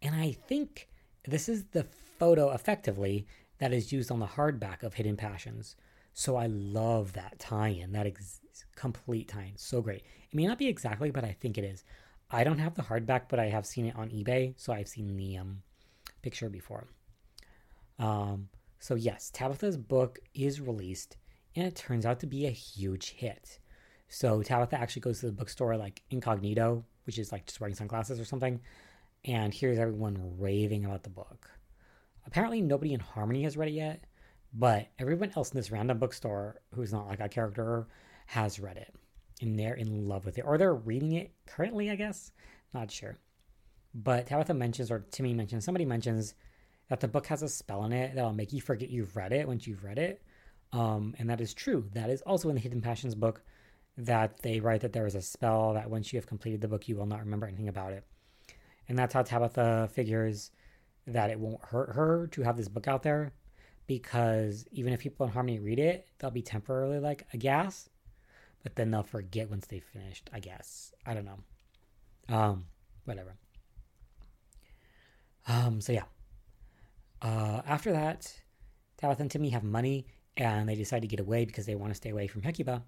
And 0.00 0.14
I 0.14 0.32
think 0.32 0.88
this 1.26 1.48
is 1.48 1.64
the 1.72 1.84
photo 2.18 2.52
effectively 2.52 3.26
that 3.58 3.72
is 3.72 3.92
used 3.92 4.10
on 4.10 4.20
the 4.20 4.26
hardback 4.26 4.82
of 4.82 4.94
Hidden 4.94 5.16
Passions. 5.16 5.76
So 6.18 6.34
I 6.34 6.46
love 6.46 7.12
that 7.12 7.38
tie 7.38 7.68
in, 7.68 7.92
that 7.92 8.08
ex- 8.08 8.40
complete 8.74 9.28
tie 9.28 9.44
in. 9.44 9.52
So 9.56 9.80
great. 9.80 10.02
It 10.28 10.34
may 10.34 10.48
not 10.48 10.58
be 10.58 10.66
exactly, 10.66 11.12
but 11.12 11.22
I 11.22 11.30
think 11.30 11.56
it 11.56 11.62
is. 11.62 11.84
I 12.28 12.42
don't 12.42 12.58
have 12.58 12.74
the 12.74 12.82
hardback, 12.82 13.28
but 13.28 13.38
I 13.38 13.44
have 13.50 13.64
seen 13.64 13.86
it 13.86 13.94
on 13.94 14.10
eBay. 14.10 14.54
So 14.56 14.72
I've 14.72 14.88
seen 14.88 15.16
the 15.16 15.36
um, 15.36 15.62
picture 16.20 16.48
before. 16.48 16.88
Um, 18.00 18.48
so, 18.80 18.96
yes, 18.96 19.30
Tabitha's 19.32 19.76
book 19.76 20.18
is 20.34 20.60
released 20.60 21.18
and 21.54 21.64
it 21.64 21.76
turns 21.76 22.04
out 22.04 22.18
to 22.18 22.26
be 22.26 22.46
a 22.46 22.50
huge 22.50 23.10
hit. 23.10 23.60
So 24.08 24.42
Tabitha 24.42 24.76
actually 24.76 25.02
goes 25.02 25.20
to 25.20 25.26
the 25.26 25.32
bookstore 25.32 25.76
like 25.76 26.02
incognito, 26.10 26.84
which 27.04 27.20
is 27.20 27.30
like 27.30 27.46
just 27.46 27.60
wearing 27.60 27.76
sunglasses 27.76 28.18
or 28.18 28.24
something, 28.24 28.60
and 29.24 29.54
hears 29.54 29.78
everyone 29.78 30.34
raving 30.36 30.84
about 30.84 31.04
the 31.04 31.10
book. 31.10 31.48
Apparently, 32.26 32.60
nobody 32.60 32.92
in 32.92 32.98
Harmony 32.98 33.44
has 33.44 33.56
read 33.56 33.68
it 33.68 33.74
yet, 33.74 34.02
but 34.52 34.88
everyone 34.98 35.32
else 35.36 35.50
in 35.50 35.56
this 35.56 35.70
random 35.70 35.98
bookstore 35.98 36.60
who's 36.74 36.92
not 36.92 37.06
like 37.06 37.20
a 37.20 37.28
character 37.28 37.88
has 38.26 38.60
read 38.60 38.76
it, 38.76 38.94
and 39.40 39.58
they're 39.58 39.74
in 39.74 40.08
love 40.08 40.24
with 40.24 40.38
it, 40.38 40.44
or 40.46 40.58
they're 40.58 40.74
reading 40.74 41.12
it 41.12 41.32
currently, 41.46 41.90
I 41.90 41.96
guess. 41.96 42.32
Not 42.74 42.90
sure. 42.90 43.18
But 43.94 44.26
Tabitha 44.26 44.54
mentions, 44.54 44.90
or 44.90 45.06
Timmy 45.10 45.34
mentions, 45.34 45.64
somebody 45.64 45.84
mentions 45.84 46.34
that 46.88 47.00
the 47.00 47.08
book 47.08 47.26
has 47.26 47.42
a 47.42 47.48
spell 47.48 47.84
in 47.84 47.92
it 47.92 48.14
that'll 48.14 48.32
make 48.32 48.52
you 48.52 48.60
forget 48.60 48.90
you've 48.90 49.16
read 49.16 49.32
it 49.32 49.46
once 49.46 49.66
you've 49.66 49.84
read 49.84 49.98
it. 49.98 50.22
Um, 50.72 51.14
and 51.18 51.30
that 51.30 51.40
is 51.40 51.54
true. 51.54 51.88
That 51.94 52.10
is 52.10 52.22
also 52.22 52.48
in 52.48 52.54
the 52.54 52.60
Hidden 52.60 52.82
Passions 52.82 53.14
book 53.14 53.42
that 53.96 54.40
they 54.42 54.60
write 54.60 54.82
that 54.82 54.92
there 54.92 55.06
is 55.06 55.14
a 55.14 55.22
spell 55.22 55.74
that 55.74 55.90
once 55.90 56.12
you 56.12 56.18
have 56.18 56.26
completed 56.26 56.60
the 56.60 56.68
book, 56.68 56.88
you 56.88 56.96
will 56.96 57.06
not 57.06 57.20
remember 57.20 57.46
anything 57.46 57.68
about 57.68 57.92
it. 57.92 58.04
And 58.88 58.98
that's 58.98 59.12
how 59.12 59.22
Tabitha 59.22 59.88
figures 59.92 60.50
that 61.06 61.30
it 61.30 61.40
won't 61.40 61.64
hurt 61.64 61.94
her 61.94 62.26
to 62.28 62.42
have 62.42 62.56
this 62.56 62.68
book 62.68 62.86
out 62.86 63.02
there 63.02 63.32
because 63.88 64.66
even 64.70 64.92
if 64.92 65.00
people 65.00 65.26
in 65.26 65.32
Harmony 65.32 65.58
read 65.58 65.80
it, 65.80 66.06
they'll 66.18 66.30
be 66.30 66.42
temporarily 66.42 67.00
like 67.00 67.26
a 67.32 67.38
gas, 67.38 67.88
but 68.62 68.76
then 68.76 68.92
they'll 68.92 69.02
forget 69.02 69.50
once 69.50 69.66
they've 69.66 69.82
finished, 69.82 70.30
I 70.32 70.38
guess. 70.38 70.92
I 71.04 71.14
don't 71.14 71.24
know. 71.24 71.38
Um, 72.28 72.66
whatever. 73.06 73.34
Um, 75.48 75.80
so 75.80 75.92
yeah. 75.92 76.04
Uh, 77.22 77.62
after 77.66 77.90
that, 77.92 78.32
Tabitha 78.98 79.22
and 79.22 79.30
Timmy 79.30 79.48
have 79.48 79.64
money 79.64 80.06
and 80.36 80.68
they 80.68 80.74
decide 80.76 81.02
to 81.02 81.08
get 81.08 81.18
away 81.18 81.46
because 81.46 81.64
they 81.64 81.74
want 81.74 81.90
to 81.90 81.96
stay 81.96 82.10
away 82.10 82.26
from 82.26 82.42
Hecuba. 82.42 82.84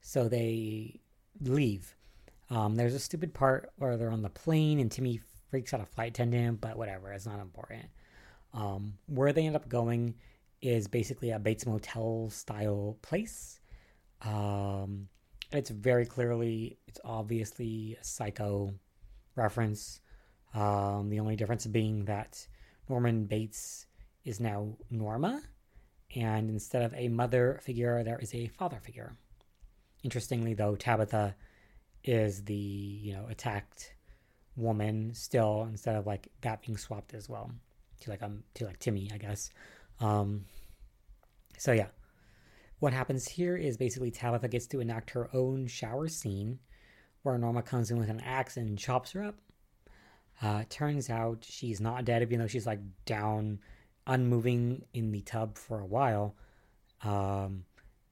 So 0.00 0.26
they 0.26 1.00
leave. 1.42 1.94
Um, 2.48 2.76
there's 2.76 2.94
a 2.94 2.98
stupid 2.98 3.34
part 3.34 3.70
where 3.76 3.98
they're 3.98 4.10
on 4.10 4.22
the 4.22 4.30
plane 4.30 4.80
and 4.80 4.90
Timmy 4.90 5.20
freaks 5.50 5.74
out 5.74 5.82
a 5.82 5.86
flight 5.86 6.10
attendant, 6.10 6.62
but 6.62 6.78
whatever, 6.78 7.12
it's 7.12 7.26
not 7.26 7.40
important. 7.40 7.84
Um, 8.54 8.94
where 9.06 9.32
they 9.32 9.46
end 9.46 9.54
up 9.54 9.68
going 9.68 10.14
is 10.62 10.88
basically 10.88 11.30
a 11.30 11.38
Bates 11.38 11.66
Motel 11.66 12.28
style 12.30 12.98
place. 13.02 13.60
Um, 14.22 15.08
it's 15.52 15.70
very 15.70 16.06
clearly, 16.06 16.78
it's 16.86 17.00
obviously 17.04 17.96
a 18.00 18.04
psycho 18.04 18.74
reference. 19.36 20.00
Um, 20.54 21.08
the 21.08 21.20
only 21.20 21.36
difference 21.36 21.66
being 21.66 22.04
that 22.06 22.46
Norman 22.88 23.24
Bates 23.24 23.86
is 24.24 24.40
now 24.40 24.76
Norma, 24.90 25.40
and 26.14 26.50
instead 26.50 26.82
of 26.82 26.92
a 26.94 27.08
mother 27.08 27.60
figure, 27.62 28.02
there 28.02 28.18
is 28.18 28.34
a 28.34 28.48
father 28.48 28.80
figure. 28.82 29.16
Interestingly, 30.02 30.54
though, 30.54 30.76
Tabitha 30.76 31.34
is 32.02 32.44
the 32.44 32.54
you 32.54 33.12
know 33.12 33.26
attacked 33.28 33.94
woman 34.56 35.14
still 35.14 35.66
instead 35.68 35.96
of 35.96 36.06
like 36.06 36.28
that 36.40 36.62
being 36.62 36.76
swapped 36.76 37.12
as 37.14 37.28
well 37.28 37.50
to 38.00 38.10
like 38.10 38.22
um 38.22 38.42
to 38.54 38.66
like 38.66 38.78
Timmy, 38.78 39.10
I 39.12 39.18
guess. 39.18 39.50
Um, 40.00 40.46
so 41.58 41.72
yeah, 41.72 41.88
what 42.78 42.92
happens 42.92 43.28
here 43.28 43.56
is 43.56 43.76
basically 43.76 44.10
Tabitha 44.10 44.48
gets 44.48 44.66
to 44.68 44.80
enact 44.80 45.10
her 45.10 45.28
own 45.34 45.66
shower 45.66 46.08
scene, 46.08 46.58
where 47.22 47.36
Norma 47.36 47.62
comes 47.62 47.90
in 47.90 47.98
with 47.98 48.08
an 48.08 48.20
axe 48.20 48.56
and 48.56 48.78
chops 48.78 49.12
her 49.12 49.22
up. 49.22 49.38
Uh, 50.42 50.64
turns 50.70 51.10
out 51.10 51.44
she's 51.46 51.80
not 51.80 52.06
dead, 52.06 52.22
even 52.22 52.38
though 52.38 52.46
she's 52.46 52.66
like 52.66 52.80
down, 53.04 53.58
unmoving 54.06 54.82
in 54.94 55.12
the 55.12 55.20
tub 55.20 55.58
for 55.58 55.80
a 55.80 55.86
while. 55.86 56.34
Um, 57.02 57.64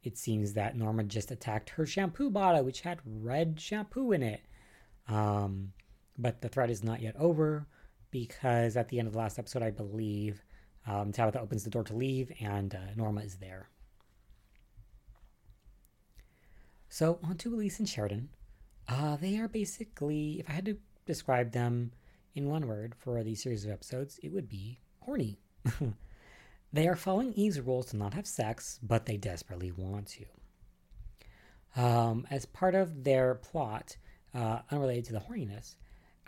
it 0.02 0.18
seems 0.18 0.52
that 0.52 0.76
Norma 0.76 1.04
just 1.04 1.30
attacked 1.30 1.70
her 1.70 1.86
shampoo 1.86 2.30
bottle, 2.30 2.64
which 2.64 2.82
had 2.82 3.00
red 3.04 3.58
shampoo 3.58 4.12
in 4.12 4.22
it. 4.22 4.42
Um, 5.08 5.72
but 6.18 6.42
the 6.42 6.48
threat 6.48 6.70
is 6.70 6.84
not 6.84 7.00
yet 7.00 7.16
over 7.16 7.66
because 8.10 8.76
at 8.76 8.88
the 8.88 8.98
end 8.98 9.08
of 9.08 9.14
the 9.14 9.18
last 9.18 9.38
episode, 9.38 9.62
I 9.62 9.70
believe, 9.70 10.44
um, 10.88 11.12
Tabitha 11.12 11.40
opens 11.40 11.64
the 11.64 11.70
door 11.70 11.84
to 11.84 11.94
leave 11.94 12.32
and 12.40 12.74
uh, 12.74 12.78
Norma 12.96 13.20
is 13.20 13.36
there. 13.36 13.68
So, 16.88 17.18
on 17.22 17.36
to 17.38 17.50
Luis 17.50 17.78
and 17.78 17.88
Sheridan. 17.88 18.30
Uh, 18.88 19.16
they 19.16 19.38
are 19.38 19.48
basically, 19.48 20.40
if 20.40 20.48
I 20.48 20.52
had 20.52 20.64
to 20.64 20.78
describe 21.04 21.52
them 21.52 21.92
in 22.34 22.48
one 22.48 22.66
word 22.66 22.94
for 22.96 23.22
these 23.22 23.42
series 23.42 23.64
of 23.64 23.70
episodes, 23.70 24.18
it 24.22 24.32
would 24.32 24.48
be 24.48 24.80
horny. 25.00 25.38
They 26.72 26.86
are 26.86 26.96
following 26.96 27.32
Eve's 27.32 27.60
rules 27.60 27.86
to 27.86 27.96
not 27.96 28.14
have 28.14 28.26
sex, 28.26 28.78
but 28.82 29.06
they 29.06 29.16
desperately 29.16 29.72
want 29.72 30.08
to. 30.08 31.82
Um, 31.82 32.26
as 32.30 32.44
part 32.44 32.74
of 32.74 33.04
their 33.04 33.36
plot, 33.36 33.96
uh, 34.34 34.60
unrelated 34.70 35.06
to 35.06 35.12
the 35.14 35.20
horniness, 35.20 35.76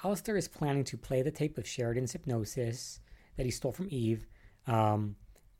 Alistair 0.02 0.36
is 0.36 0.48
planning 0.48 0.84
to 0.84 0.96
play 0.96 1.20
the 1.20 1.30
tape 1.30 1.58
of 1.58 1.68
Sheridan's 1.68 2.12
hypnosis 2.12 3.00
that 3.36 3.44
he 3.44 3.52
stole 3.52 3.72
from 3.72 3.88
Eve, 3.90 4.26
um, 4.66 5.16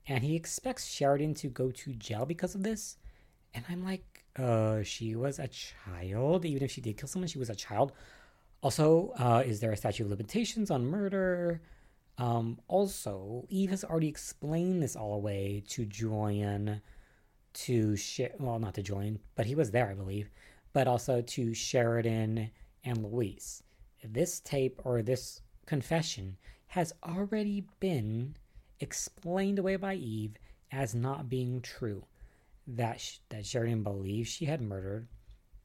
and 0.06 0.24
he 0.24 0.36
expects 0.36 0.86
Sheridan 0.86 1.34
to 1.34 1.48
go 1.48 1.70
to 1.70 1.92
jail 1.94 2.26
because 2.26 2.54
of 2.54 2.62
this. 2.62 2.96
And 3.54 3.64
I'm 3.68 3.84
like, 3.84 4.24
uh, 4.36 4.82
she 4.82 5.14
was 5.14 5.38
a 5.38 5.48
child. 5.48 6.44
Even 6.44 6.62
if 6.62 6.70
she 6.70 6.80
did 6.80 6.96
kill 6.96 7.08
someone, 7.08 7.28
she 7.28 7.38
was 7.38 7.50
a 7.50 7.54
child. 7.54 7.92
Also, 8.62 9.12
uh, 9.18 9.42
is 9.44 9.60
there 9.60 9.72
a 9.72 9.76
statute 9.76 10.04
of 10.04 10.10
limitations 10.10 10.70
on 10.70 10.86
murder? 10.86 11.62
Um, 12.18 12.58
also, 12.68 13.46
Eve 13.48 13.70
has 13.70 13.84
already 13.84 14.08
explained 14.08 14.82
this 14.82 14.96
all 14.96 15.14
away 15.14 15.62
to 15.70 15.86
Julian, 15.86 16.82
to 17.52 17.96
share, 17.96 18.32
well, 18.38 18.58
not 18.58 18.74
to 18.74 18.82
join, 18.82 19.18
but 19.34 19.46
he 19.46 19.54
was 19.54 19.70
there, 19.70 19.88
I 19.88 19.94
believe, 19.94 20.28
but 20.72 20.86
also 20.86 21.22
to 21.22 21.54
Sheridan 21.54 22.50
and 22.84 23.04
Luis. 23.04 23.62
This 24.04 24.40
tape 24.40 24.80
or 24.84 25.02
this 25.02 25.40
confession 25.66 26.36
has 26.68 26.92
already 27.02 27.64
been 27.80 28.34
explained 28.80 29.58
away 29.58 29.76
by 29.76 29.94
Eve 29.94 30.36
as 30.72 30.94
not 30.94 31.28
being 31.28 31.60
true. 31.60 32.04
That 32.66 33.00
sh- 33.00 33.18
that 33.30 33.46
Sheridan 33.46 33.82
believes 33.82 34.28
she 34.28 34.44
had 34.44 34.60
murdered 34.60 35.08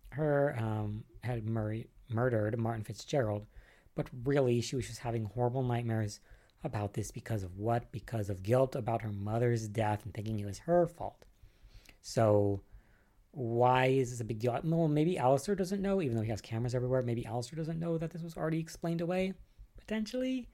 her, 0.09 0.55
um, 0.57 1.03
had 1.23 1.45
mur- 1.45 1.83
murdered 2.09 2.57
Martin 2.57 2.83
Fitzgerald, 2.83 3.45
but 3.95 4.09
really 4.23 4.61
she 4.61 4.75
was 4.75 4.87
just 4.87 4.99
having 4.99 5.25
horrible 5.25 5.63
nightmares 5.63 6.19
about 6.63 6.93
this 6.93 7.11
because 7.11 7.43
of 7.43 7.57
what? 7.57 7.91
Because 7.91 8.29
of 8.29 8.43
guilt 8.43 8.75
about 8.75 9.01
her 9.01 9.11
mother's 9.11 9.67
death 9.67 10.03
and 10.03 10.13
thinking 10.13 10.39
it 10.39 10.45
was 10.45 10.59
her 10.59 10.87
fault. 10.87 11.25
So, 12.01 12.61
why 13.31 13.87
is 13.87 14.11
this 14.11 14.21
a 14.21 14.23
big 14.23 14.39
deal? 14.39 14.59
Well, 14.63 14.87
maybe 14.87 15.17
Alistair 15.17 15.55
doesn't 15.55 15.81
know, 15.81 16.01
even 16.01 16.15
though 16.15 16.23
he 16.23 16.29
has 16.29 16.41
cameras 16.41 16.73
everywhere. 16.73 17.01
Maybe 17.01 17.25
Alistair 17.25 17.57
doesn't 17.57 17.79
know 17.79 17.97
that 17.97 18.11
this 18.11 18.23
was 18.23 18.37
already 18.37 18.59
explained 18.59 19.01
away, 19.01 19.33
potentially. 19.77 20.47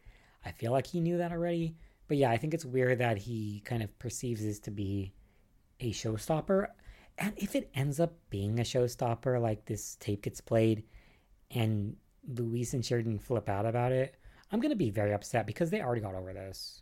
I 0.44 0.51
feel 0.51 0.72
like 0.72 0.88
he 0.88 1.00
knew 1.00 1.18
that 1.18 1.32
already. 1.32 1.75
But 2.12 2.18
yeah, 2.18 2.30
I 2.30 2.36
think 2.36 2.53
it's 2.53 2.65
weird 2.65 2.98
that 2.98 3.20
he 3.20 3.62
kind 3.63 3.82
of 3.82 3.98
perceives 3.98 4.44
this 4.44 4.60
to 4.60 4.70
be 4.70 5.13
a 5.80 5.94
showstopper. 5.94 6.68
And 7.18 7.32
if 7.38 7.56
it 7.56 7.70
ends 7.74 8.01
up 8.01 8.18
being 8.30 8.60
a 8.60 8.63
showstopper, 8.63 9.39
like 9.41 9.63
this 9.63 9.96
tape 9.96 10.24
gets 10.24 10.41
played 10.41 10.84
and 11.51 11.96
Luis 12.27 12.74
and 12.74 12.86
Sheridan 12.86 13.18
flip 13.18 13.48
out 13.48 13.65
about 13.65 13.94
it, 13.94 14.18
I'm 14.51 14.60
going 14.60 14.72
to 14.72 14.75
be 14.75 14.89
very 14.89 15.13
upset 15.13 15.48
because 15.48 15.70
they 15.70 15.82
already 15.82 16.01
got 16.01 16.13
over 16.13 16.34
this. 16.34 16.82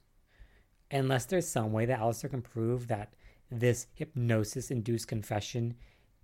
Unless 0.90 1.26
there's 1.26 1.48
some 1.48 1.74
way 1.74 1.86
that 1.86 2.00
Alistair 2.00 2.32
can 2.32 2.42
prove 2.42 2.88
that 2.88 3.14
this 3.52 3.86
hypnosis 3.94 4.72
induced 4.72 5.08
confession 5.08 5.76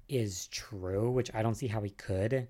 is 0.09 0.47
true, 0.47 1.11
which 1.11 1.29
I 1.31 1.43
don't 1.43 1.53
see 1.53 1.67
how 1.67 1.81
he 1.81 1.91
could, 1.91 2.47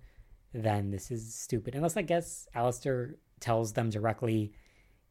then 0.53 0.89
this 0.89 1.11
is 1.11 1.35
stupid. 1.35 1.75
Unless 1.75 1.97
I 1.97 2.03
guess 2.03 2.47
Alistair 2.55 3.15
tells 3.41 3.73
them 3.73 3.89
directly, 3.89 4.53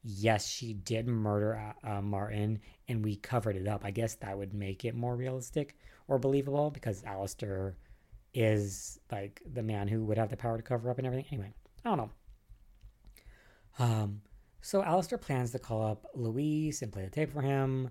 yes, 0.04 0.46
she 0.46 0.74
did 0.74 1.08
murder 1.08 1.74
uh, 1.84 1.96
uh, 1.96 2.02
Martin 2.02 2.60
and 2.88 3.02
we 3.02 3.16
covered 3.16 3.56
it 3.56 3.66
up. 3.66 3.84
I 3.84 3.90
guess 3.90 4.14
that 4.16 4.36
would 4.36 4.52
make 4.52 4.84
it 4.84 4.94
more 4.94 5.16
realistic 5.16 5.76
or 6.06 6.18
believable 6.18 6.70
because 6.70 7.02
Alistair 7.04 7.76
is 8.34 9.00
like 9.10 9.40
the 9.50 9.62
man 9.62 9.88
who 9.88 10.04
would 10.04 10.18
have 10.18 10.28
the 10.28 10.36
power 10.36 10.56
to 10.56 10.62
cover 10.62 10.90
up 10.90 10.98
and 10.98 11.06
everything. 11.06 11.26
Anyway, 11.32 11.54
I 11.84 11.88
don't 11.88 11.98
know. 11.98 12.10
Um, 13.78 14.20
so 14.60 14.82
Alistair 14.82 15.18
plans 15.18 15.52
to 15.52 15.58
call 15.58 15.82
up 15.82 16.06
Luis 16.14 16.82
and 16.82 16.92
play 16.92 17.04
the 17.04 17.10
tape 17.10 17.32
for 17.32 17.42
him, 17.42 17.90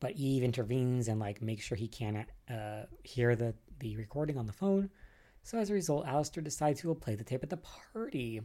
but 0.00 0.12
Eve 0.12 0.42
intervenes 0.42 1.08
and 1.08 1.20
like 1.20 1.40
makes 1.40 1.64
sure 1.64 1.76
he 1.76 1.88
can't 1.88 2.26
uh, 2.50 2.82
hear 3.04 3.36
the 3.36 3.54
the 3.78 3.96
recording 3.96 4.38
on 4.38 4.46
the 4.46 4.52
phone. 4.52 4.90
So 5.42 5.58
as 5.58 5.70
a 5.70 5.74
result, 5.74 6.06
Alistair 6.06 6.42
decides 6.42 6.80
he 6.80 6.86
will 6.86 6.94
play 6.94 7.16
the 7.16 7.24
tape 7.24 7.42
at 7.42 7.50
the 7.50 7.58
party. 7.92 8.40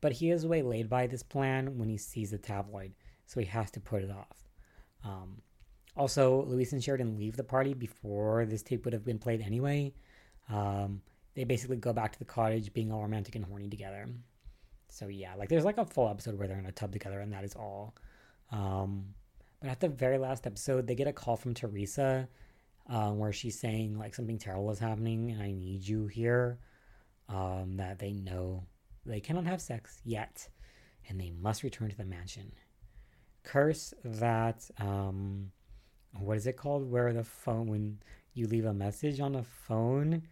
But 0.00 0.12
he 0.12 0.30
is 0.30 0.46
waylaid 0.46 0.88
by 0.88 1.06
this 1.06 1.22
plan 1.22 1.78
when 1.78 1.88
he 1.88 1.96
sees 1.96 2.30
the 2.30 2.38
tabloid, 2.38 2.92
so 3.26 3.40
he 3.40 3.46
has 3.46 3.70
to 3.72 3.80
put 3.80 4.02
it 4.02 4.10
off. 4.10 4.48
Um, 5.04 5.42
also, 5.96 6.44
Luis 6.44 6.72
and 6.72 6.82
Sheridan 6.82 7.18
leave 7.18 7.36
the 7.36 7.44
party 7.44 7.74
before 7.74 8.46
this 8.46 8.62
tape 8.62 8.84
would 8.84 8.94
have 8.94 9.04
been 9.04 9.18
played 9.18 9.42
anyway. 9.42 9.92
Um, 10.48 11.02
they 11.34 11.44
basically 11.44 11.76
go 11.76 11.92
back 11.92 12.12
to 12.12 12.18
the 12.18 12.24
cottage 12.24 12.72
being 12.72 12.92
all 12.92 13.02
romantic 13.02 13.34
and 13.34 13.44
horny 13.44 13.68
together. 13.68 14.08
So 14.88 15.08
yeah, 15.08 15.34
like 15.34 15.48
there's 15.48 15.64
like 15.64 15.78
a 15.78 15.84
full 15.84 16.08
episode 16.08 16.38
where 16.38 16.48
they're 16.48 16.58
in 16.58 16.66
a 16.66 16.72
tub 16.72 16.92
together, 16.92 17.20
and 17.20 17.32
that 17.32 17.44
is 17.44 17.54
all. 17.54 17.94
Um, 18.50 19.14
but 19.60 19.70
at 19.70 19.80
the 19.80 19.88
very 19.88 20.18
last 20.18 20.46
episode, 20.46 20.86
they 20.86 20.94
get 20.94 21.06
a 21.06 21.12
call 21.12 21.36
from 21.36 21.54
Theresa, 21.54 22.28
uh, 22.88 23.10
where 23.10 23.32
she's 23.32 23.58
saying 23.58 23.98
like 23.98 24.14
something 24.14 24.38
terrible 24.38 24.70
is 24.70 24.78
happening, 24.78 25.30
and 25.30 25.42
I 25.42 25.52
need 25.52 25.86
you 25.86 26.06
here. 26.06 26.58
Um, 27.28 27.76
that 27.76 28.00
they 28.00 28.12
know 28.12 28.64
they 29.04 29.20
cannot 29.20 29.46
have 29.46 29.60
sex 29.60 30.00
yet, 30.04 30.48
and 31.08 31.20
they 31.20 31.30
must 31.30 31.62
return 31.62 31.90
to 31.90 31.96
the 31.96 32.04
mansion. 32.04 32.52
Curse 33.42 33.94
that 34.04 34.68
um, 34.78 35.50
what 36.18 36.36
is 36.36 36.46
it 36.46 36.56
called? 36.56 36.90
Where 36.90 37.12
the 37.12 37.24
phone 37.24 37.66
when 37.66 37.98
you 38.34 38.46
leave 38.46 38.64
a 38.64 38.74
message 38.74 39.20
on 39.20 39.34
a 39.34 39.42
phone. 39.42 40.22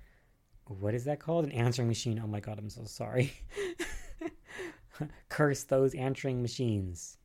What 0.67 0.95
is 0.95 1.05
that 1.05 1.21
called? 1.21 1.45
An 1.45 1.53
answering 1.53 1.89
machine. 1.89 2.21
Oh 2.23 2.27
my 2.27 2.41
god, 2.41 2.59
I'm 2.59 2.71
so 2.71 2.85
sorry. 2.85 3.33
curse 5.29 5.65
those 5.65 5.95
answering 5.95 6.43
machines. 6.43 7.17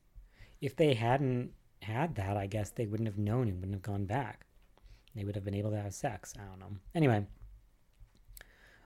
If 0.61 0.75
they 0.75 0.93
hadn't 0.93 1.51
had 1.81 2.15
that, 2.15 2.37
I 2.37 2.47
guess 2.47 2.69
they 2.69 2.85
wouldn't 2.85 3.07
have 3.07 3.17
known 3.17 3.47
and 3.47 3.59
wouldn't 3.59 3.75
have 3.75 3.81
gone 3.81 4.05
back. 4.05 4.45
They 5.15 5.25
would 5.25 5.35
have 5.35 5.43
been 5.43 5.55
able 5.55 5.71
to 5.71 5.81
have 5.81 5.93
sex. 5.93 6.33
I 6.39 6.45
don't 6.45 6.59
know. 6.59 6.77
Anyway, 6.95 7.25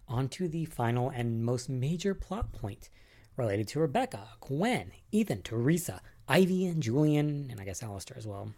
on 0.08 0.30
to 0.30 0.48
the 0.48 0.66
final 0.66 1.10
and 1.10 1.44
most 1.44 1.70
major 1.70 2.14
plot 2.14 2.52
point 2.54 2.90
related 3.36 3.68
to 3.70 3.80
Rebecca, 3.80 4.28
Gwen, 4.42 4.92
Ethan, 5.12 5.44
Theresa, 5.44 6.02
Ivy, 6.28 6.66
and 6.66 6.82
Julian, 6.82 7.48
and 7.50 7.60
I 7.60 7.66
guess 7.66 7.84
Alistair 7.84 8.18
as 8.18 8.28
well. 8.28 8.52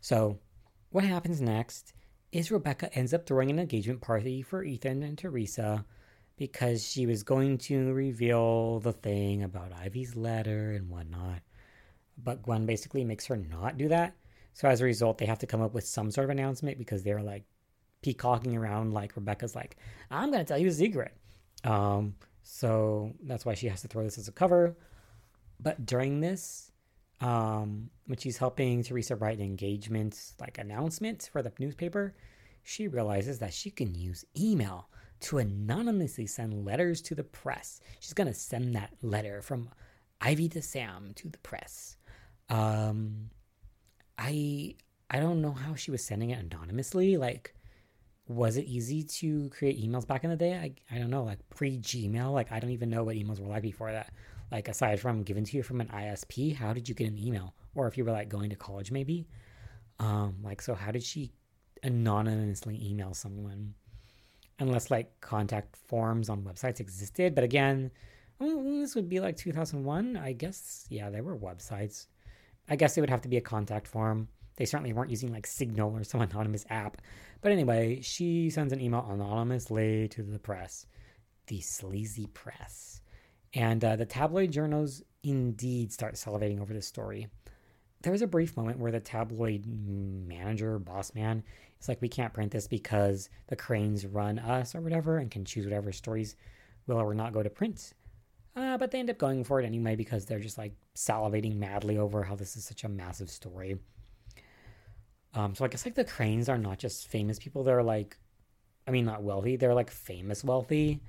So, 0.00 0.38
what 0.90 1.04
happens 1.04 1.40
next 1.40 1.92
is 2.32 2.50
Rebecca 2.50 2.92
ends 2.94 3.12
up 3.12 3.26
throwing 3.26 3.50
an 3.50 3.58
engagement 3.58 4.00
party 4.00 4.42
for 4.42 4.62
Ethan 4.62 5.02
and 5.02 5.18
Theresa 5.18 5.84
because 6.36 6.86
she 6.86 7.06
was 7.06 7.22
going 7.22 7.58
to 7.58 7.92
reveal 7.92 8.80
the 8.80 8.92
thing 8.92 9.42
about 9.42 9.72
Ivy's 9.72 10.14
letter 10.14 10.72
and 10.72 10.88
whatnot. 10.88 11.40
But 12.16 12.42
Gwen 12.42 12.64
basically 12.64 13.04
makes 13.04 13.26
her 13.26 13.36
not 13.36 13.76
do 13.76 13.88
that. 13.88 14.14
So 14.54 14.68
as 14.68 14.80
a 14.80 14.84
result, 14.84 15.18
they 15.18 15.26
have 15.26 15.40
to 15.40 15.46
come 15.46 15.60
up 15.60 15.74
with 15.74 15.86
some 15.86 16.10
sort 16.10 16.24
of 16.24 16.30
announcement 16.30 16.78
because 16.78 17.02
they're 17.02 17.22
like 17.22 17.44
peacocking 18.02 18.56
around 18.56 18.92
like 18.92 19.16
Rebecca's 19.16 19.54
like, 19.54 19.76
I'm 20.10 20.30
gonna 20.30 20.44
tell 20.44 20.58
you 20.58 20.68
a 20.68 20.72
secret. 20.72 21.16
Um, 21.64 22.14
so 22.42 23.12
that's 23.22 23.44
why 23.44 23.54
she 23.54 23.68
has 23.68 23.82
to 23.82 23.88
throw 23.88 24.04
this 24.04 24.18
as 24.18 24.28
a 24.28 24.32
cover. 24.32 24.76
But 25.60 25.84
during 25.86 26.20
this, 26.20 26.70
um, 27.20 27.90
when 28.06 28.18
she's 28.18 28.38
helping 28.38 28.82
Theresa 28.82 29.16
write 29.16 29.38
an 29.38 29.44
engagement 29.44 30.34
like 30.40 30.58
announcement 30.58 31.28
for 31.32 31.42
the 31.42 31.52
newspaper, 31.58 32.14
she 32.62 32.86
realizes 32.86 33.38
that 33.40 33.52
she 33.52 33.70
can 33.70 33.94
use 33.94 34.24
email 34.38 34.88
to 35.20 35.38
anonymously 35.38 36.26
send 36.26 36.64
letters 36.64 37.02
to 37.02 37.14
the 37.14 37.24
press. 37.24 37.80
She's 37.98 38.14
to 38.14 38.34
send 38.34 38.74
that 38.76 38.92
letter 39.02 39.42
from 39.42 39.70
Ivy 40.20 40.48
to 40.50 40.62
Sam 40.62 41.12
to 41.16 41.28
the 41.28 41.38
press. 41.38 41.96
Um, 42.48 43.30
I 44.16 44.76
I 45.10 45.20
don't 45.20 45.40
know 45.40 45.52
how 45.52 45.74
she 45.74 45.90
was 45.90 46.04
sending 46.04 46.30
it 46.30 46.38
anonymously. 46.38 47.16
Like, 47.16 47.54
was 48.28 48.56
it 48.56 48.66
easy 48.66 49.02
to 49.02 49.48
create 49.50 49.82
emails 49.82 50.06
back 50.06 50.24
in 50.24 50.30
the 50.30 50.36
day? 50.36 50.54
I, 50.54 50.94
I 50.94 50.98
don't 50.98 51.10
know, 51.10 51.24
like 51.24 51.38
pre 51.50 51.78
Gmail. 51.78 52.32
Like, 52.32 52.52
I 52.52 52.60
don't 52.60 52.70
even 52.70 52.90
know 52.90 53.04
what 53.04 53.16
emails 53.16 53.40
were 53.40 53.48
like 53.48 53.62
before 53.62 53.92
that. 53.92 54.12
Like, 54.50 54.68
aside 54.68 55.00
from 55.00 55.22
given 55.22 55.44
to 55.44 55.56
you 55.56 55.62
from 55.62 55.80
an 55.80 55.88
ISP, 55.88 56.54
how 56.54 56.72
did 56.72 56.88
you 56.88 56.94
get 56.94 57.08
an 57.08 57.18
email? 57.18 57.54
Or 57.74 57.86
if 57.86 57.98
you 57.98 58.04
were 58.04 58.12
like 58.12 58.28
going 58.28 58.50
to 58.50 58.56
college, 58.56 58.90
maybe. 58.90 59.26
Um, 59.98 60.36
like, 60.42 60.62
so 60.62 60.74
how 60.74 60.90
did 60.90 61.02
she 61.02 61.32
anonymously 61.82 62.80
email 62.86 63.14
someone? 63.14 63.74
unless 64.58 64.90
like 64.90 65.20
contact 65.20 65.76
forms 65.76 66.28
on 66.28 66.42
websites 66.42 66.80
existed. 66.80 67.34
But 67.34 67.44
again, 67.44 67.90
this 68.40 68.94
would 68.94 69.08
be 69.08 69.20
like 69.20 69.36
2001. 69.36 70.16
I 70.16 70.32
guess, 70.32 70.86
yeah, 70.88 71.10
there 71.10 71.22
were 71.22 71.36
websites. 71.36 72.06
I 72.68 72.76
guess 72.76 72.96
it 72.96 73.00
would 73.00 73.10
have 73.10 73.22
to 73.22 73.28
be 73.28 73.36
a 73.36 73.42
contact 73.42 73.86
form. 73.86 74.28
They 74.58 74.64
certainly 74.64 74.92
weren't 74.92 75.10
using 75.10 75.32
like 75.32 75.46
Signal 75.46 75.96
or 75.96 76.04
some 76.04 76.20
anonymous 76.20 76.66
app. 76.68 77.00
But 77.40 77.52
anyway, 77.52 78.00
she 78.02 78.50
sends 78.50 78.72
an 78.72 78.80
email 78.80 79.06
anonymously 79.08 80.08
to 80.08 80.22
the 80.24 80.38
press, 80.38 80.84
the 81.46 81.60
sleazy 81.60 82.26
press. 82.26 83.00
And 83.54 83.82
uh, 83.84 83.96
the 83.96 84.04
tabloid 84.04 84.50
journals 84.50 85.02
indeed 85.22 85.92
start 85.92 86.14
salivating 86.14 86.60
over 86.60 86.74
this 86.74 86.88
story. 86.88 87.28
There 88.02 88.12
was 88.12 88.22
a 88.22 88.26
brief 88.26 88.56
moment 88.56 88.80
where 88.80 88.92
the 88.92 89.00
tabloid 89.00 89.64
manager, 89.66 90.78
boss 90.78 91.14
man, 91.14 91.44
it's 91.78 91.88
like 91.88 92.02
we 92.02 92.08
can't 92.08 92.34
print 92.34 92.50
this 92.50 92.66
because 92.66 93.30
the 93.46 93.56
cranes 93.56 94.06
run 94.06 94.40
us 94.40 94.74
or 94.74 94.80
whatever 94.80 95.18
and 95.18 95.30
can 95.30 95.44
choose 95.44 95.64
whatever 95.64 95.92
stories 95.92 96.34
will 96.88 96.98
or 96.98 97.14
not 97.14 97.32
go 97.32 97.42
to 97.42 97.50
print. 97.50 97.92
Uh, 98.56 98.76
but 98.76 98.90
they 98.90 98.98
end 98.98 99.10
up 99.10 99.18
going 99.18 99.44
for 99.44 99.60
it 99.60 99.66
anyway 99.66 99.94
because 99.94 100.26
they're 100.26 100.40
just 100.40 100.58
like 100.58 100.74
salivating 100.96 101.56
madly 101.56 101.96
over 101.96 102.24
how 102.24 102.34
this 102.34 102.56
is 102.56 102.64
such 102.64 102.82
a 102.82 102.88
massive 102.88 103.30
story. 103.30 103.78
Um, 105.38 105.54
so 105.54 105.64
I 105.64 105.68
guess 105.68 105.84
like 105.84 105.94
the 105.94 106.04
cranes 106.04 106.48
are 106.48 106.58
not 106.58 106.78
just 106.78 107.06
famous 107.06 107.38
people; 107.38 107.62
they're 107.62 107.82
like, 107.82 108.18
I 108.88 108.90
mean, 108.90 109.04
not 109.04 109.22
wealthy. 109.22 109.54
They're 109.54 109.72
like 109.74 109.88
famous 109.88 110.42
wealthy, 110.42 111.00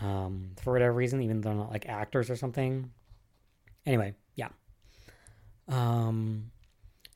um, 0.00 0.52
for 0.62 0.72
whatever 0.72 0.92
reason, 0.92 1.20
even 1.22 1.40
though 1.40 1.48
they're 1.48 1.58
not 1.58 1.72
like 1.72 1.88
actors 1.88 2.30
or 2.30 2.36
something. 2.36 2.90
Anyway, 3.84 4.14
yeah. 4.36 4.50
Um, 5.66 6.52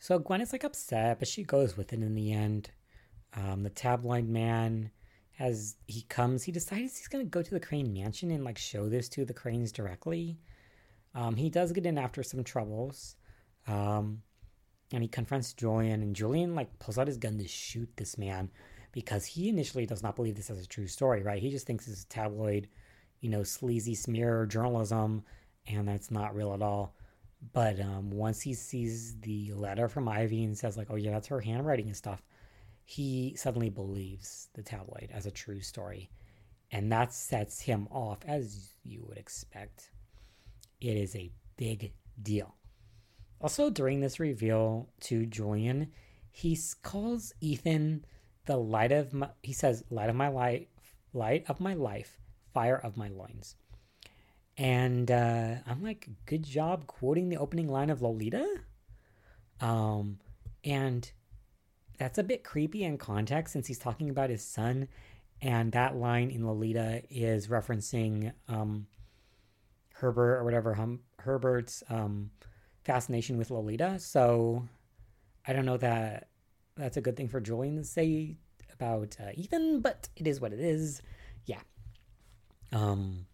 so 0.01 0.19
Gwen 0.19 0.41
is 0.41 0.53
like 0.53 0.65
upset, 0.65 1.21
but 1.21 1.29
she 1.29 1.45
goes 1.45 1.77
with 1.77 1.93
it 1.93 2.01
in 2.01 2.15
the 2.17 2.33
end. 2.33 2.71
Um, 3.37 3.63
the 3.63 3.71
tabloid 3.71 4.29
man, 4.29 4.91
as 5.39 5.77
he 5.87 6.03
comes, 6.03 6.43
he 6.43 6.51
decides 6.51 6.99
he's 6.99 7.09
going 7.09 7.25
to 7.25 7.31
go 7.31 7.43
to 7.43 7.51
the 7.55 7.61
Crane 7.61 7.93
mansion 7.93 8.33
and 8.33 8.43
like 8.43 8.59
show 8.59 8.89
this 8.89 9.09
to 9.11 9.25
the 9.25 9.35
Cranes 9.35 9.71
directly. 9.71 10.41
Um, 11.15 11.37
he 11.37 11.51
does 11.51 11.71
get 11.71 11.87
in 11.87 11.99
after 11.99 12.25
some 12.25 12.43
troubles. 12.43 13.15
Um, 13.69 14.23
and 14.93 15.03
he 15.03 15.09
confronts 15.09 15.53
Julian, 15.53 16.03
and 16.03 16.17
Julian 16.17 16.55
like 16.55 16.79
pulls 16.79 16.99
out 16.99 17.07
his 17.07 17.17
gun 17.17 17.39
to 17.39 17.49
shoot 17.49 17.91
this 17.97 18.17
man 18.17 18.51
because 18.93 19.25
he 19.25 19.49
initially 19.49 19.87
does 19.87 20.03
not 20.03 20.17
believe 20.17 20.37
this 20.37 20.51
as 20.51 20.61
a 20.61 20.67
true 20.67 20.87
story, 20.87 21.23
right? 21.23 21.43
He 21.43 21.51
just 21.51 21.67
thinks 21.67 21.87
it's 21.89 22.05
tabloid, 22.05 22.69
you 23.21 23.29
know, 23.29 23.43
sleazy 23.43 23.95
smear 23.95 24.47
journalism, 24.47 25.25
and 25.67 25.87
that's 25.87 26.11
not 26.11 26.35
real 26.35 26.55
at 26.55 26.63
all. 26.63 26.95
But 27.53 27.81
um, 27.81 28.11
once 28.11 28.41
he 28.41 28.55
sees 28.55 29.21
the 29.21 29.53
letter 29.53 29.89
from 29.89 30.09
Ivy 30.09 30.45
and 30.45 30.59
says 30.59 30.77
like, 30.77 30.89
"Oh 30.91 30.97
yeah, 30.97 31.13
that's 31.13 31.29
her 31.29 31.41
handwriting 31.41 31.87
and 31.87 31.97
stuff," 31.97 32.23
he 32.85 33.35
suddenly 33.37 33.71
believes 33.71 34.49
the 34.55 34.63
tabloid 34.63 35.11
as 35.13 35.27
a 35.27 35.31
true 35.31 35.61
story. 35.61 36.11
And 36.71 36.91
that 36.93 37.13
sets 37.15 37.61
him 37.61 37.89
off, 37.91 38.19
as 38.27 38.75
you 38.85 39.05
would 39.09 39.19
expect. 39.19 39.91
It 40.81 40.97
is 40.97 41.17
a 41.17 41.31
big 41.57 41.93
deal. 42.23 42.58
Also, 43.41 43.71
during 43.71 44.01
this 44.01 44.19
reveal 44.19 44.89
to 45.01 45.27
Julian, 45.27 45.93
he 46.31 46.59
calls 46.83 47.33
Ethan 47.41 48.05
the 48.47 48.57
light 48.57 48.93
of 48.93 49.13
my, 49.13 49.29
he 49.43 49.53
says, 49.53 49.85
light 49.91 50.11
of 50.11 50.17
my 50.17 50.29
life, 50.29 50.67
light 51.13 51.45
of 51.49 51.61
my 51.61 51.75
life, 51.75 52.19
fire 52.53 52.77
of 52.77 52.97
my 52.97 53.09
loins. 53.09 53.55
And 54.57 55.11
uh, 55.11 55.57
I'm 55.67 55.83
like, 55.83 56.09
good 56.27 56.43
job 56.43 56.87
quoting 56.89 57.29
the 57.29 57.37
opening 57.37 57.69
line 57.69 57.91
of 57.91 58.03
Lolita. 58.03 58.47
Um, 59.61 60.19
and 60.65 61.11
that's 61.99 62.19
a 62.19 62.25
bit 62.25 62.45
creepy 62.45 62.85
in 62.85 62.99
context 62.99 63.53
since 63.53 63.67
he's 63.67 63.79
talking 63.79 64.11
about 64.11 64.31
his 64.31 64.43
son, 64.43 64.89
and 65.41 65.73
that 65.73 65.97
line 65.97 66.31
in 66.31 66.47
Lolita 66.47 67.03
is 67.11 67.49
referencing 67.49 68.33
um, 68.49 68.87
Herbert 69.95 70.39
or 70.39 70.45
whatever 70.45 70.75
hum, 70.75 71.01
Herbert's 71.19 71.83
um, 71.91 72.31
fascination 72.89 73.37
with 73.37 73.51
Lolita. 73.51 73.99
So 74.01 74.67
I 75.47 75.53
don't 75.53 75.67
know 75.67 75.77
that 75.77 76.29
that's 76.75 76.97
a 76.97 77.03
good 77.03 77.19
thing 77.19 77.29
for 77.29 77.39
Julian 77.39 77.77
to 77.77 77.85
say 77.85 78.37
about 78.73 79.15
uh, 79.21 79.31
Ethan, 79.35 79.81
but 79.83 80.09
it 80.17 80.27
is 80.27 80.41
what 80.41 80.55
it 80.55 80.61
is. 80.61 81.03
Yeah. 81.45 81.61
Um, 82.73 83.27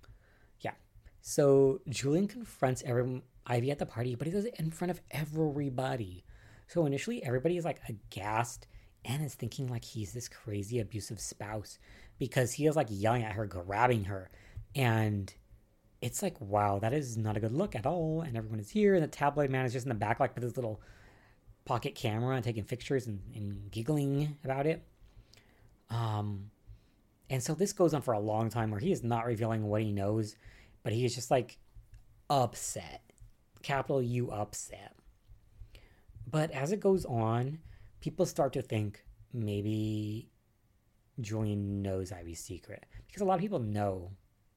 yeah. 0.61 0.73
So 1.21 1.81
Julian 1.89 2.27
confronts 2.27 2.83
every 2.85 3.23
Ivy 3.47 3.71
at 3.71 3.79
the 3.79 3.87
party, 3.87 4.17
but 4.17 4.27
he 4.27 4.33
does 4.33 4.45
it 4.45 4.57
in 4.59 4.73
front 4.73 4.91
of 4.91 5.01
everybody. 5.13 6.25
So 6.67 6.85
initially, 6.85 7.23
everybody 7.23 7.57
is 7.57 7.65
like 7.65 7.81
aghast 7.89 8.67
and 9.05 9.25
is 9.25 9.35
thinking 9.35 9.69
like 9.69 9.85
he's 9.85 10.13
this 10.13 10.29
crazy 10.29 10.81
abusive 10.81 11.21
spouse 11.21 11.79
because 12.19 12.53
he 12.53 12.67
is 12.67 12.75
like 12.75 12.89
yelling 12.91 13.23
at 13.23 13.33
her, 13.33 13.47
grabbing 13.47 14.05
her, 14.05 14.31
and 14.75 15.33
it's 16.05 16.23
like 16.23 16.39
wow, 16.39 16.79
that 16.81 16.93
is 16.93 17.17
not 17.17 17.37
a 17.37 17.41
good 17.41 17.53
look 17.53 17.75
at 17.75 17.87
all. 17.87 18.21
And 18.21 18.37
everyone 18.37 18.61
is 18.61 18.69
here, 18.69 18.95
and 18.95 19.03
the 19.03 19.09
tabloid 19.09 19.49
man 19.49 19.65
is 19.65 19.73
just 19.73 19.87
in 19.87 19.89
the 19.89 19.95
back 19.95 20.21
like 20.21 20.35
with 20.35 20.45
his 20.45 20.55
little 20.55 20.83
pocket 21.65 21.95
camera 21.95 22.37
and 22.37 22.45
taking 22.45 22.65
pictures 22.65 23.07
and, 23.07 23.21
and 23.35 23.71
giggling 23.71 24.37
about 24.45 24.67
it. 24.67 24.85
Um, 25.89 26.51
and 27.31 27.43
so 27.43 27.55
this 27.55 27.73
goes 27.73 27.95
on 27.95 28.03
for 28.03 28.13
a 28.13 28.21
long 28.21 28.51
time 28.51 28.71
where 28.71 28.81
he 28.81 28.93
is 28.93 29.03
not 29.03 29.25
revealing 29.25 29.65
what 29.65 29.81
he 29.81 29.93
knows, 29.93 30.37
but 30.83 30.93
he 30.93 31.07
is 31.07 31.15
just 31.15 31.31
like 31.31 31.57
upset. 32.29 33.01
Capital 33.63 34.03
U 34.03 34.31
upset. 34.31 34.95
But 36.31 36.51
as 36.51 36.71
it 36.71 36.81
goes 36.81 37.07
on, 37.07 37.61
people 38.01 38.27
start 38.27 38.53
to 38.53 38.63
think 38.63 39.03
maybe 39.33 40.29
Julian 41.19 41.81
knows 41.81 42.13
Ivy's 42.13 42.41
secret. 42.41 42.85
Because 43.07 43.23
a 43.23 43.25
lot 43.25 43.37
of 43.37 43.41
people 43.41 43.59
know. 43.59 44.11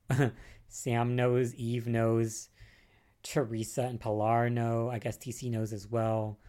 Sam 0.68 1.16
knows, 1.16 1.56
Eve 1.56 1.88
knows, 1.88 2.50
Theresa 3.24 3.84
and 3.84 4.00
Pilar 4.00 4.50
know. 4.50 4.90
I 4.90 5.00
guess 5.00 5.18
TC 5.18 5.52
knows 5.52 5.74
as 5.74 5.88
well. 5.88 6.40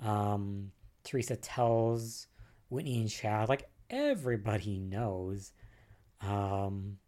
Um, 0.00 0.72
Theresa 1.04 1.36
tells 1.36 2.26
Whitney 2.68 3.00
and 3.00 3.10
Chad. 3.10 3.48
Like 3.48 3.68
everybody 3.90 4.78
knows. 4.78 5.52
Um, 6.20 6.98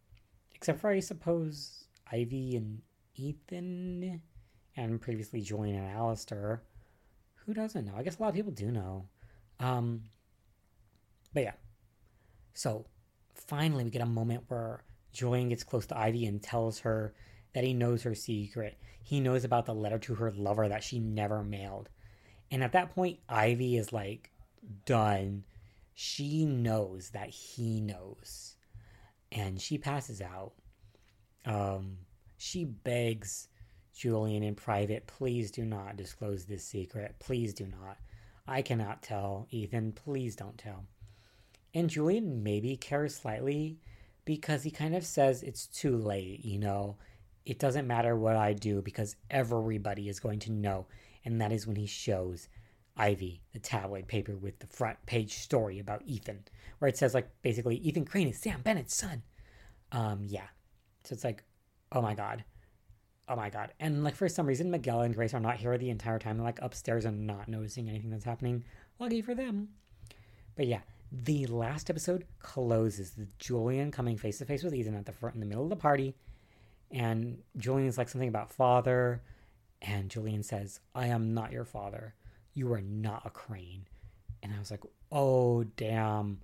except 0.55 0.79
for, 0.79 0.89
I 0.89 0.99
suppose, 0.99 1.85
Ivy 2.11 2.55
and 2.55 2.81
Ethan, 3.15 4.21
and 4.77 5.01
previously 5.01 5.41
Julian 5.41 5.77
and 5.77 5.91
Alistair. 5.91 6.63
Who 7.45 7.53
doesn't 7.53 7.85
know? 7.85 7.93
I 7.95 8.03
guess 8.03 8.17
a 8.17 8.21
lot 8.21 8.29
of 8.29 8.35
people 8.35 8.51
do 8.51 8.71
know. 8.71 9.07
Um, 9.59 10.03
but 11.33 11.43
yeah. 11.43 11.53
So 12.53 12.85
finally, 13.33 13.83
we 13.83 13.89
get 13.89 14.01
a 14.01 14.05
moment 14.05 14.43
where 14.47 14.83
Julian 15.11 15.49
gets 15.49 15.63
close 15.63 15.85
to 15.87 15.97
Ivy 15.97 16.25
and 16.25 16.41
tells 16.41 16.79
her 16.79 17.13
that 17.53 17.63
he 17.63 17.73
knows 17.73 18.03
her 18.03 18.15
secret. 18.15 18.77
He 19.03 19.19
knows 19.19 19.43
about 19.43 19.65
the 19.65 19.73
letter 19.73 19.99
to 19.99 20.15
her 20.15 20.31
lover 20.31 20.67
that 20.69 20.83
she 20.83 20.99
never 20.99 21.43
mailed. 21.43 21.89
And 22.49 22.63
at 22.63 22.73
that 22.73 22.93
point, 22.93 23.19
Ivy 23.27 23.77
is 23.77 23.91
like 23.91 24.31
done. 24.85 25.43
She 25.93 26.45
knows 26.45 27.09
that 27.09 27.29
he 27.29 27.81
knows 27.81 28.55
and 29.31 29.61
she 29.61 29.77
passes 29.77 30.21
out. 30.21 30.53
Um, 31.45 31.97
she 32.37 32.65
begs 32.65 33.47
Julian 33.95 34.43
in 34.43 34.55
private, 34.55 35.07
please 35.07 35.51
do 35.51 35.63
not 35.63 35.97
disclose 35.97 36.45
this 36.45 36.65
secret. 36.65 37.15
Please 37.19 37.53
do 37.53 37.67
not. 37.67 37.97
I 38.47 38.61
cannot 38.61 39.03
tell. 39.03 39.47
Ethan, 39.51 39.93
please 39.93 40.35
don't 40.35 40.57
tell. 40.57 40.85
And 41.73 41.89
Julian 41.89 42.43
maybe 42.43 42.75
cares 42.75 43.15
slightly 43.15 43.79
because 44.25 44.63
he 44.63 44.71
kind 44.71 44.95
of 44.95 45.05
says 45.05 45.43
it's 45.43 45.67
too 45.67 45.97
late, 45.97 46.43
you 46.45 46.59
know. 46.59 46.97
It 47.45 47.59
doesn't 47.59 47.87
matter 47.87 48.15
what 48.15 48.35
I 48.35 48.53
do 48.53 48.81
because 48.81 49.15
everybody 49.29 50.09
is 50.09 50.19
going 50.19 50.39
to 50.39 50.51
know. 50.51 50.85
And 51.25 51.41
that 51.41 51.51
is 51.51 51.65
when 51.65 51.75
he 51.75 51.87
shows 51.87 52.47
Ivy 52.97 53.41
the 53.53 53.59
tabloid 53.59 54.07
paper 54.07 54.35
with 54.35 54.59
the 54.59 54.67
front 54.67 55.03
page 55.05 55.33
story 55.33 55.79
about 55.79 56.03
Ethan, 56.05 56.43
where 56.79 56.89
it 56.89 56.97
says 56.97 57.13
like 57.13 57.29
basically 57.41 57.77
Ethan 57.77 58.05
Crane 58.05 58.27
is 58.27 58.37
Sam 58.37 58.61
Bennett's 58.61 58.95
son. 58.95 59.23
Um, 59.91 60.21
yeah. 60.25 60.47
So 61.03 61.13
it's 61.13 61.23
like, 61.23 61.43
oh 61.91 62.01
my 62.01 62.13
god. 62.13 62.43
Oh 63.27 63.35
my 63.35 63.49
god. 63.49 63.73
And 63.79 64.03
like 64.03 64.15
for 64.15 64.29
some 64.29 64.45
reason 64.45 64.69
Miguel 64.69 65.01
and 65.01 65.15
Grace 65.15 65.33
are 65.33 65.39
not 65.39 65.57
here 65.57 65.77
the 65.77 65.89
entire 65.89 66.19
time. 66.19 66.37
They're 66.37 66.45
like 66.45 66.61
upstairs 66.61 67.05
and 67.05 67.25
not 67.25 67.47
noticing 67.47 67.89
anything 67.89 68.09
that's 68.09 68.25
happening. 68.25 68.63
Lucky 68.99 69.21
for 69.21 69.33
them. 69.33 69.69
But 70.55 70.67
yeah, 70.67 70.81
the 71.11 71.45
last 71.47 71.89
episode 71.89 72.25
closes 72.39 73.17
with 73.17 73.37
Julian 73.37 73.91
coming 73.91 74.17
face 74.17 74.37
to 74.37 74.45
face 74.45 74.63
with 74.63 74.73
Ethan 74.73 74.95
at 74.95 75.05
the 75.05 75.11
front 75.11 75.35
in 75.35 75.41
the 75.41 75.45
middle 75.45 75.63
of 75.63 75.69
the 75.69 75.75
party. 75.75 76.15
And 76.89 77.39
Julian's 77.57 77.97
like 77.97 78.09
something 78.09 78.29
about 78.29 78.51
father. 78.51 79.21
And 79.81 80.09
Julian 80.09 80.43
says, 80.43 80.79
I 80.95 81.07
am 81.07 81.33
not 81.33 81.51
your 81.51 81.65
father. 81.65 82.15
You 82.53 82.71
are 82.73 82.81
not 82.81 83.23
a 83.25 83.29
crane. 83.29 83.87
And 84.41 84.53
I 84.53 84.59
was 84.59 84.71
like, 84.71 84.83
oh, 85.11 85.63
damn. 85.63 86.39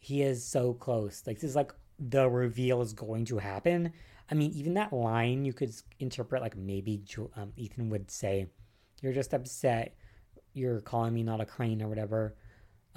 He 0.00 0.22
is 0.22 0.44
so 0.44 0.74
close. 0.74 1.22
Like, 1.26 1.36
this 1.36 1.50
is 1.50 1.56
like 1.56 1.72
the 1.98 2.28
reveal 2.28 2.80
is 2.80 2.92
going 2.92 3.24
to 3.26 3.38
happen. 3.38 3.92
I 4.30 4.34
mean, 4.34 4.52
even 4.52 4.74
that 4.74 4.92
line 4.92 5.44
you 5.44 5.52
could 5.52 5.72
interpret 5.98 6.42
like 6.42 6.56
maybe 6.56 7.02
um, 7.36 7.52
Ethan 7.56 7.90
would 7.90 8.10
say, 8.10 8.46
You're 9.00 9.12
just 9.12 9.34
upset. 9.34 9.96
You're 10.52 10.80
calling 10.80 11.14
me 11.14 11.22
not 11.22 11.40
a 11.40 11.46
crane 11.46 11.82
or 11.82 11.88
whatever. 11.88 12.34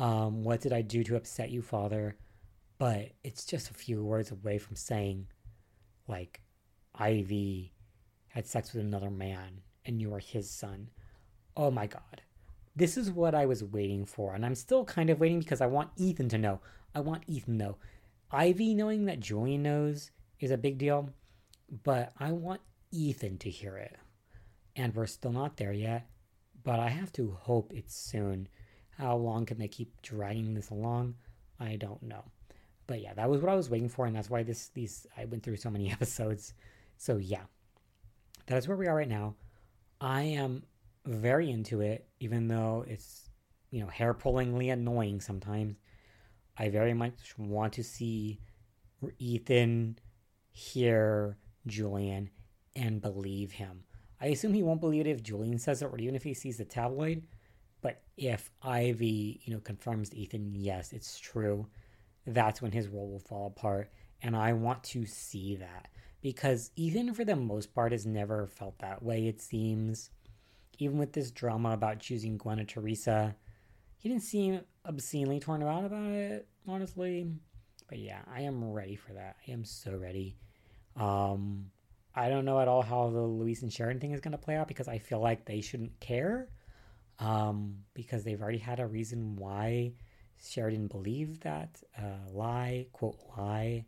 Um, 0.01 0.43
what 0.43 0.61
did 0.61 0.73
I 0.73 0.81
do 0.81 1.03
to 1.03 1.15
upset 1.15 1.51
you, 1.51 1.61
father? 1.61 2.17
But 2.79 3.11
it's 3.23 3.45
just 3.45 3.69
a 3.69 3.75
few 3.75 4.03
words 4.03 4.31
away 4.31 4.57
from 4.57 4.75
saying, 4.75 5.27
like, 6.07 6.41
Ivy 6.95 7.71
had 8.29 8.47
sex 8.47 8.73
with 8.73 8.83
another 8.83 9.11
man 9.11 9.61
and 9.85 10.01
you 10.01 10.11
are 10.15 10.19
his 10.19 10.49
son. 10.49 10.89
Oh 11.55 11.69
my 11.69 11.85
god. 11.85 12.23
This 12.75 12.97
is 12.97 13.11
what 13.11 13.35
I 13.35 13.45
was 13.45 13.63
waiting 13.63 14.05
for, 14.05 14.33
and 14.33 14.43
I'm 14.43 14.55
still 14.55 14.85
kind 14.85 15.11
of 15.11 15.19
waiting 15.19 15.39
because 15.39 15.61
I 15.61 15.67
want 15.67 15.91
Ethan 15.97 16.29
to 16.29 16.37
know. 16.39 16.61
I 16.95 17.01
want 17.01 17.23
Ethan 17.27 17.59
to 17.59 17.63
know. 17.65 17.77
Ivy 18.31 18.73
knowing 18.73 19.05
that 19.05 19.19
Julian 19.19 19.61
knows 19.61 20.09
is 20.39 20.49
a 20.49 20.57
big 20.57 20.79
deal, 20.79 21.11
but 21.83 22.11
I 22.19 22.31
want 22.31 22.61
Ethan 22.89 23.37
to 23.39 23.51
hear 23.51 23.77
it. 23.77 23.97
And 24.75 24.95
we're 24.95 25.05
still 25.05 25.33
not 25.33 25.57
there 25.57 25.73
yet, 25.73 26.07
but 26.63 26.79
I 26.79 26.89
have 26.89 27.11
to 27.13 27.37
hope 27.41 27.71
it's 27.71 27.95
soon. 27.95 28.47
How 28.97 29.15
long 29.15 29.45
can 29.45 29.57
they 29.57 29.67
keep 29.67 30.01
dragging 30.01 30.53
this 30.53 30.69
along? 30.69 31.15
I 31.59 31.75
don't 31.75 32.01
know. 32.03 32.23
But 32.87 33.01
yeah, 33.01 33.13
that 33.13 33.29
was 33.29 33.41
what 33.41 33.51
I 33.51 33.55
was 33.55 33.69
waiting 33.69 33.89
for, 33.89 34.05
and 34.05 34.15
that's 34.15 34.29
why 34.29 34.43
this 34.43 34.69
these 34.73 35.07
I 35.17 35.25
went 35.25 35.43
through 35.43 35.57
so 35.57 35.69
many 35.69 35.91
episodes. 35.91 36.53
So 36.97 37.17
yeah. 37.17 37.43
That 38.47 38.57
is 38.57 38.67
where 38.67 38.77
we 38.77 38.87
are 38.87 38.95
right 38.95 39.07
now. 39.07 39.35
I 39.99 40.23
am 40.23 40.63
very 41.05 41.49
into 41.49 41.81
it, 41.81 42.07
even 42.19 42.47
though 42.47 42.83
it's 42.87 43.29
you 43.69 43.81
know 43.81 43.87
hair 43.87 44.13
pullingly 44.13 44.69
annoying 44.69 45.21
sometimes. 45.21 45.77
I 46.57 46.69
very 46.69 46.93
much 46.93 47.37
want 47.37 47.73
to 47.73 47.83
see 47.83 48.39
Ethan 49.17 49.97
hear 50.51 51.37
Julian 51.65 52.29
and 52.75 53.01
believe 53.01 53.53
him. 53.53 53.83
I 54.19 54.27
assume 54.27 54.53
he 54.53 54.63
won't 54.63 54.81
believe 54.81 55.07
it 55.07 55.09
if 55.09 55.23
Julian 55.23 55.57
says 55.57 55.81
it 55.81 55.85
or 55.85 55.97
even 55.97 56.15
if 56.15 56.23
he 56.23 56.33
sees 56.33 56.57
the 56.57 56.65
tabloid. 56.65 57.23
But 57.81 58.01
if 58.17 58.51
Ivy, 58.61 59.41
you 59.43 59.53
know, 59.53 59.59
confirms 59.59 60.13
Ethan, 60.13 60.53
yes, 60.55 60.93
it's 60.93 61.19
true, 61.19 61.67
that's 62.25 62.61
when 62.61 62.71
his 62.71 62.87
role 62.87 63.09
will 63.09 63.19
fall 63.19 63.47
apart. 63.47 63.91
And 64.21 64.35
I 64.35 64.53
want 64.53 64.83
to 64.85 65.05
see 65.05 65.55
that. 65.55 65.89
Because 66.21 66.69
Ethan, 66.75 67.13
for 67.15 67.25
the 67.25 67.35
most 67.35 67.73
part, 67.73 67.91
has 67.91 68.05
never 68.05 68.45
felt 68.45 68.77
that 68.79 69.01
way, 69.01 69.27
it 69.27 69.41
seems. 69.41 70.11
Even 70.77 70.99
with 70.99 71.13
this 71.13 71.31
drama 71.31 71.71
about 71.71 71.99
choosing 71.99 72.37
Gwen 72.37 72.59
or 72.59 72.63
Theresa, 72.63 73.35
he 73.97 74.09
didn't 74.09 74.23
seem 74.23 74.61
obscenely 74.85 75.39
torn 75.39 75.63
around 75.63 75.85
about 75.85 76.11
it, 76.11 76.47
honestly. 76.67 77.27
But 77.87 77.99
yeah, 77.99 78.21
I 78.31 78.41
am 78.41 78.71
ready 78.71 78.95
for 78.95 79.13
that. 79.13 79.37
I 79.47 79.51
am 79.51 79.65
so 79.65 79.95
ready. 79.95 80.37
Um, 80.95 81.71
I 82.13 82.29
don't 82.29 82.45
know 82.45 82.59
at 82.59 82.67
all 82.67 82.81
how 82.81 83.09
the 83.09 83.21
Luis 83.21 83.61
and 83.61 83.71
Sharon 83.71 83.99
thing 83.99 84.11
is 84.11 84.21
going 84.21 84.33
to 84.33 84.37
play 84.37 84.55
out 84.55 84.67
because 84.67 84.87
I 84.87 84.97
feel 84.97 85.19
like 85.19 85.45
they 85.45 85.61
shouldn't 85.61 85.99
care. 85.99 86.49
Um, 87.21 87.75
because 87.93 88.23
they've 88.23 88.41
already 88.41 88.57
had 88.57 88.79
a 88.79 88.87
reason 88.87 89.35
why 89.35 89.93
Sheridan 90.43 90.87
believed 90.87 91.43
that 91.43 91.81
uh, 91.97 92.31
lie, 92.31 92.87
quote, 92.91 93.19
lie. 93.37 93.85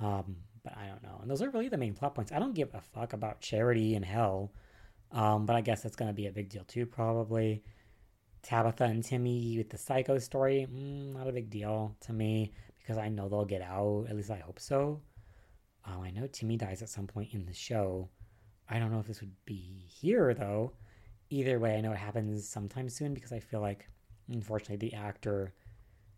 Um, 0.00 0.36
but 0.62 0.76
I 0.76 0.86
don't 0.86 1.02
know. 1.02 1.18
And 1.20 1.30
those 1.30 1.42
are 1.42 1.50
really 1.50 1.68
the 1.68 1.76
main 1.76 1.94
plot 1.94 2.14
points. 2.14 2.32
I 2.32 2.38
don't 2.38 2.54
give 2.54 2.72
a 2.74 2.80
fuck 2.80 3.12
about 3.12 3.40
charity 3.40 3.94
and 3.94 4.04
hell. 4.04 4.52
Um, 5.10 5.44
but 5.44 5.56
I 5.56 5.60
guess 5.60 5.82
that's 5.82 5.96
going 5.96 6.08
to 6.08 6.14
be 6.14 6.28
a 6.28 6.32
big 6.32 6.48
deal 6.48 6.64
too, 6.64 6.86
probably. 6.86 7.62
Tabitha 8.42 8.84
and 8.84 9.04
Timmy 9.04 9.58
with 9.58 9.70
the 9.70 9.78
psycho 9.78 10.18
story, 10.18 10.66
mm, 10.72 11.14
not 11.14 11.28
a 11.28 11.32
big 11.32 11.50
deal 11.50 11.96
to 12.00 12.12
me 12.12 12.52
because 12.78 12.98
I 12.98 13.08
know 13.08 13.28
they'll 13.28 13.44
get 13.44 13.62
out. 13.62 14.06
At 14.08 14.16
least 14.16 14.30
I 14.30 14.38
hope 14.38 14.58
so. 14.58 15.00
Oh, 15.86 16.02
I 16.02 16.10
know 16.10 16.26
Timmy 16.26 16.56
dies 16.56 16.82
at 16.82 16.88
some 16.88 17.06
point 17.06 17.34
in 17.34 17.44
the 17.44 17.52
show. 17.52 18.08
I 18.68 18.78
don't 18.78 18.92
know 18.92 19.00
if 19.00 19.06
this 19.06 19.20
would 19.20 19.34
be 19.44 19.84
here 19.86 20.34
though. 20.34 20.72
Either 21.32 21.58
way, 21.58 21.76
I 21.76 21.80
know 21.80 21.92
it 21.92 21.98
happens 21.98 22.48
sometime 22.48 22.88
soon 22.88 23.14
because 23.14 23.32
I 23.32 23.40
feel 23.40 23.60
like 23.60 23.88
Unfortunately, 24.30 24.88
the 24.88 24.96
actor 24.96 25.52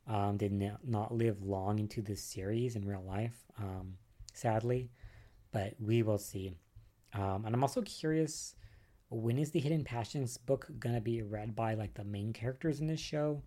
um, 0.06 0.36
did 0.36 0.52
not 0.84 1.14
live 1.14 1.42
long 1.42 1.78
into 1.78 2.02
this 2.02 2.22
series 2.22 2.76
in 2.76 2.86
real 2.86 3.02
life, 3.02 3.44
um, 3.58 3.94
sadly, 4.32 4.90
but 5.52 5.74
we 5.80 6.02
will 6.02 6.18
see. 6.18 6.52
Um, 7.14 7.44
and 7.46 7.54
I'm 7.54 7.62
also 7.62 7.82
curious 7.82 8.54
when 9.08 9.38
is 9.38 9.50
the 9.50 9.60
Hidden 9.60 9.84
Passions 9.84 10.36
book 10.36 10.66
gonna 10.78 11.00
be 11.00 11.22
read 11.22 11.54
by 11.54 11.74
like 11.74 11.94
the 11.94 12.04
main 12.04 12.32
characters 12.32 12.80
in 12.80 12.86
this 12.86 13.00
show? 13.00 13.42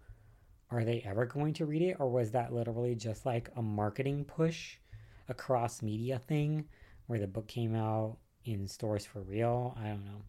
Are 0.69 0.83
they 0.83 1.01
ever 1.05 1.25
going 1.25 1.53
to 1.53 1.65
read 1.65 1.81
it, 1.81 1.97
or 1.99 2.09
was 2.09 2.31
that 2.31 2.53
literally 2.53 2.95
just 2.95 3.25
like 3.25 3.49
a 3.55 3.61
marketing 3.61 4.25
push, 4.25 4.77
a 5.29 5.33
cross 5.33 5.81
media 5.81 6.19
thing 6.19 6.65
where 7.05 7.19
the 7.19 7.27
book 7.27 7.47
came 7.47 7.73
out 7.75 8.17
in 8.43 8.67
stores 8.67 9.05
for 9.05 9.21
real? 9.21 9.77
I 9.79 9.87
don't 9.87 10.05
know. 10.05 10.23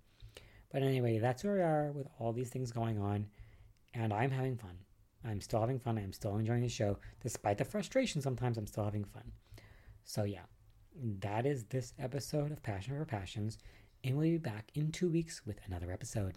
But 0.71 0.83
anyway, 0.83 1.19
that's 1.19 1.45
where 1.45 1.55
we 1.55 1.63
are 1.63 1.93
with 1.93 2.07
all 2.19 2.33
these 2.33 2.51
things 2.51 2.73
going 2.73 2.99
on, 2.99 3.27
and 3.95 4.13
I'm 4.13 4.31
having 4.31 4.57
fun. 4.57 4.79
I'm 5.25 5.41
still 5.41 5.61
having 5.61 5.79
fun. 5.79 5.99
I'm 5.99 6.13
still 6.13 6.37
enjoying 6.37 6.63
the 6.63 6.69
show. 6.69 6.99
Despite 7.23 7.59
the 7.59 7.65
frustration, 7.65 8.21
sometimes 8.21 8.59
I'm 8.59 8.67
still 8.67 8.85
having 8.85 9.05
fun. 9.05 9.33
So, 10.05 10.25
yeah, 10.25 10.45
that 11.21 11.47
is 11.47 11.65
this 11.65 11.93
episode 11.99 12.53
of 12.53 12.63
Passion 12.63 12.97
for 12.97 13.05
Passions, 13.05 13.59
and 14.05 14.17
we'll 14.17 14.31
be 14.31 14.39
back 14.39 14.71
in 14.75 14.93
two 14.93 15.09
weeks 15.09 15.43
with 15.47 15.59
another 15.67 15.91
episode. 15.91 16.37